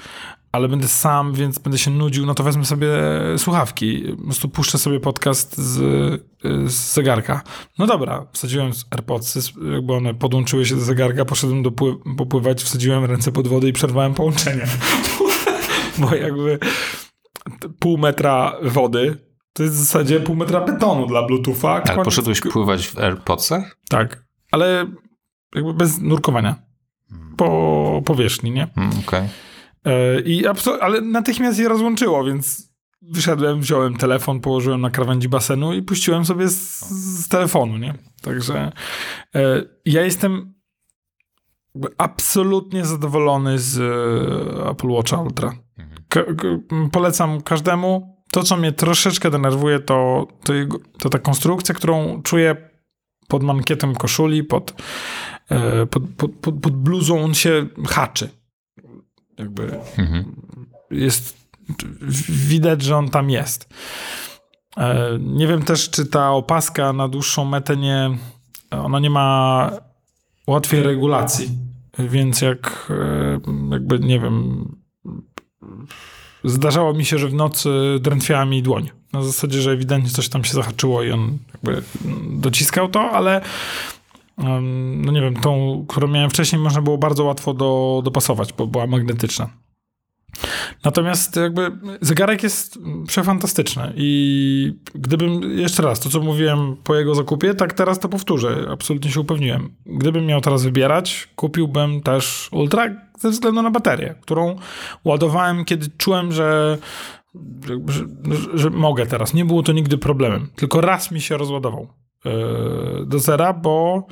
[0.53, 2.89] ale będę sam, więc będę się nudził, no to wezmę sobie
[3.37, 4.05] słuchawki.
[4.17, 5.77] Po prostu puszczę sobie podcast z,
[6.67, 7.43] z zegarka.
[7.79, 9.41] No dobra, wsadziłem AirPodsy,
[9.73, 13.73] jakby one podłączyły się do zegarka, poszedłem do pły- popływać, wsadziłem ręce pod wodę i
[13.73, 14.67] przerwałem połączenie.
[15.99, 16.59] Bo jakby
[17.79, 19.28] pół metra wody
[19.59, 21.81] to jest w zasadzie pół metra betonu dla Bluetootha.
[21.81, 23.77] Koniec- poszedłeś pływać w AirPodsach?
[23.89, 24.87] Tak, ale
[25.55, 26.55] jakby bez nurkowania.
[27.37, 28.69] Po powierzchni, nie?
[28.77, 29.29] Mm, Okej.
[29.85, 30.45] E, I
[30.81, 36.49] ale natychmiast je rozłączyło, więc wyszedłem, wziąłem telefon, położyłem na krawędzi basenu i puściłem sobie
[36.49, 36.81] z,
[37.25, 37.95] z telefonu, nie?
[38.23, 38.73] Także
[39.35, 40.55] e, ja jestem
[41.99, 45.53] absolutnie zadowolony z e, Apple Watcha Ultra.
[46.09, 48.18] Ka- k- polecam każdemu.
[48.33, 52.57] To, co mnie troszeczkę denerwuje, to, to, jego, to ta konstrukcja, którą czuję
[53.29, 54.83] pod mankietem koszuli, pod,
[55.51, 58.29] e, pod, pod, pod, pod bluzą, on się haczy.
[59.39, 60.25] Jakby Mhm.
[60.91, 61.37] jest,
[62.29, 63.69] widać, że on tam jest.
[64.77, 68.11] E, Nie wiem też, czy ta opaska na dłuższą metę nie,
[68.71, 69.71] ona nie ma
[70.47, 71.51] łatwiej regulacji,
[71.99, 74.69] więc jak e, jakby, nie wiem,
[76.45, 77.71] zdarzało mi się, że w nocy
[78.01, 78.91] drętwiała mi dłoń.
[79.13, 81.83] Na zasadzie, że ewidentnie coś tam się zahaczyło i on jakby
[82.31, 83.41] dociskał to, ale
[84.97, 88.87] no nie wiem, tą, którą miałem wcześniej, można było bardzo łatwo do, dopasować, bo była
[88.87, 89.49] magnetyczna.
[90.85, 91.71] Natomiast jakby
[92.01, 97.99] zegarek jest przefantastyczny i gdybym, jeszcze raz, to co mówiłem po jego zakupie, tak teraz
[97.99, 99.75] to powtórzę, absolutnie się upewniłem.
[99.87, 104.57] Gdybym miał teraz wybierać, kupiłbym też Ultra ze względu na baterię, którą
[105.05, 106.79] ładowałem, kiedy czułem, że,
[107.67, 108.05] że,
[108.35, 109.35] że, że mogę teraz.
[109.35, 110.51] Nie było to nigdy problemem.
[110.57, 111.89] Tylko raz mi się rozładował
[112.25, 112.33] yy,
[113.07, 114.07] do zera, bo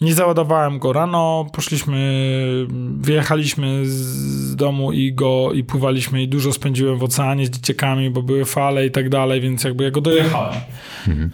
[0.00, 2.66] nie załadowałem go rano, poszliśmy,
[2.98, 8.22] wyjechaliśmy z domu i go i pływaliśmy i dużo spędziłem w oceanie z dzieciakami, bo
[8.22, 10.60] były fale i tak dalej, więc jakby ja go dojechałem.
[11.08, 11.30] Mhm.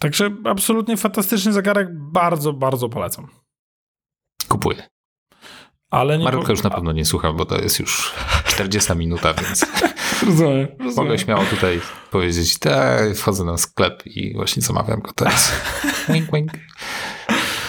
[0.00, 3.28] Także absolutnie fantastyczny zegarek, bardzo, bardzo polecam.
[4.48, 4.91] Kupuję.
[5.92, 8.12] Ale nie po- już na pewno nie słucha, bo to jest już
[8.46, 9.66] 40 minuta, więc
[10.26, 10.94] Rozumiem, rozumiem.
[10.96, 11.80] mogę śmiało tutaj
[12.10, 15.52] powiedzieć, tak, wchodzę na sklep i właśnie zamawiam go teraz.
[16.08, 16.52] Wink, wink.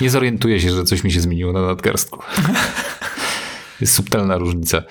[0.01, 2.19] Nie zorientuję się, że coś mi się zmieniło na nadgarstku.
[3.81, 4.83] Jest subtelna różnica.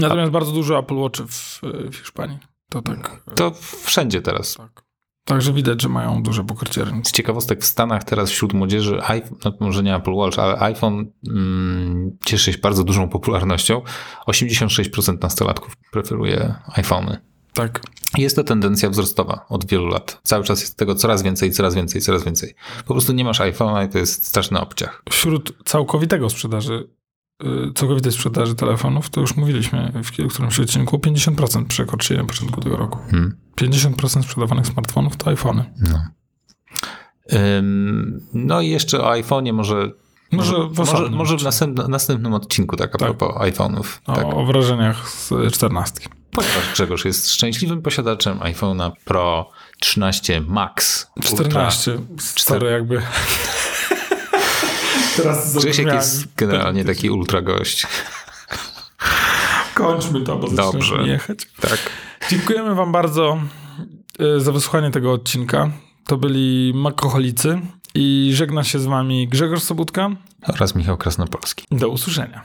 [0.00, 1.60] Natomiast bardzo dużo Apple Watch w,
[1.90, 2.38] w Hiszpanii.
[2.70, 3.20] To tak.
[3.34, 3.52] To
[3.84, 4.54] wszędzie teraz.
[4.54, 4.82] tak.
[5.28, 7.08] Także widać, że mają duże pokrycie rynku.
[7.08, 9.00] Z ciekawostek w Stanach teraz wśród młodzieży,
[9.44, 13.82] no może nie Apple Watch, ale iPhone mm, cieszy się bardzo dużą popularnością.
[14.26, 17.18] 86% nastolatków preferuje iPhony.
[17.54, 17.80] Tak.
[18.18, 20.20] Jest to tendencja wzrostowa od wielu lat.
[20.22, 22.54] Cały czas jest tego coraz więcej, coraz więcej, coraz więcej.
[22.86, 25.02] Po prostu nie masz iPhone'a i to jest straszny obciach.
[25.10, 26.88] Wśród całkowitego sprzedaży,
[27.74, 32.98] całkowitej sprzedaży telefonów, to już mówiliśmy w którymś odcinku, 50% przekroczyli na początku tego roku.
[33.10, 33.36] Hmm.
[33.60, 35.64] 50% sprzedawanych smartfonów to iPhony.
[35.92, 36.02] No.
[37.58, 39.90] Ym, no i jeszcze o iPhone'ie może...
[40.32, 43.16] Może w może, może w następnym, następnym odcinku, tak a Tak.
[43.16, 43.84] propos iPhone'ów.
[44.06, 44.24] O, Tak.
[44.24, 46.08] o wrażeniach z 14.
[46.30, 51.06] Ponieważ Grzegorz jest szczęśliwym posiadaczem iPhone'a Pro 13 Max.
[51.16, 51.30] Ultra.
[51.70, 51.98] 14.
[52.18, 53.02] Stary jakby.
[55.22, 57.86] Teraz Grzesiek jest generalnie taki ultra gość.
[59.74, 60.96] Kończmy to, bo Dobrze.
[61.06, 61.38] jechać.
[61.60, 61.78] Tak.
[62.30, 63.38] Dziękujemy wam bardzo
[64.20, 65.70] y, za wysłuchanie tego odcinka.
[66.04, 67.60] To byli Makoholicy
[67.94, 70.10] i żegna się z wami Grzegorz Sobutka.
[70.48, 71.64] Oraz Michał Krasnopolski.
[71.70, 72.42] Do usłyszenia.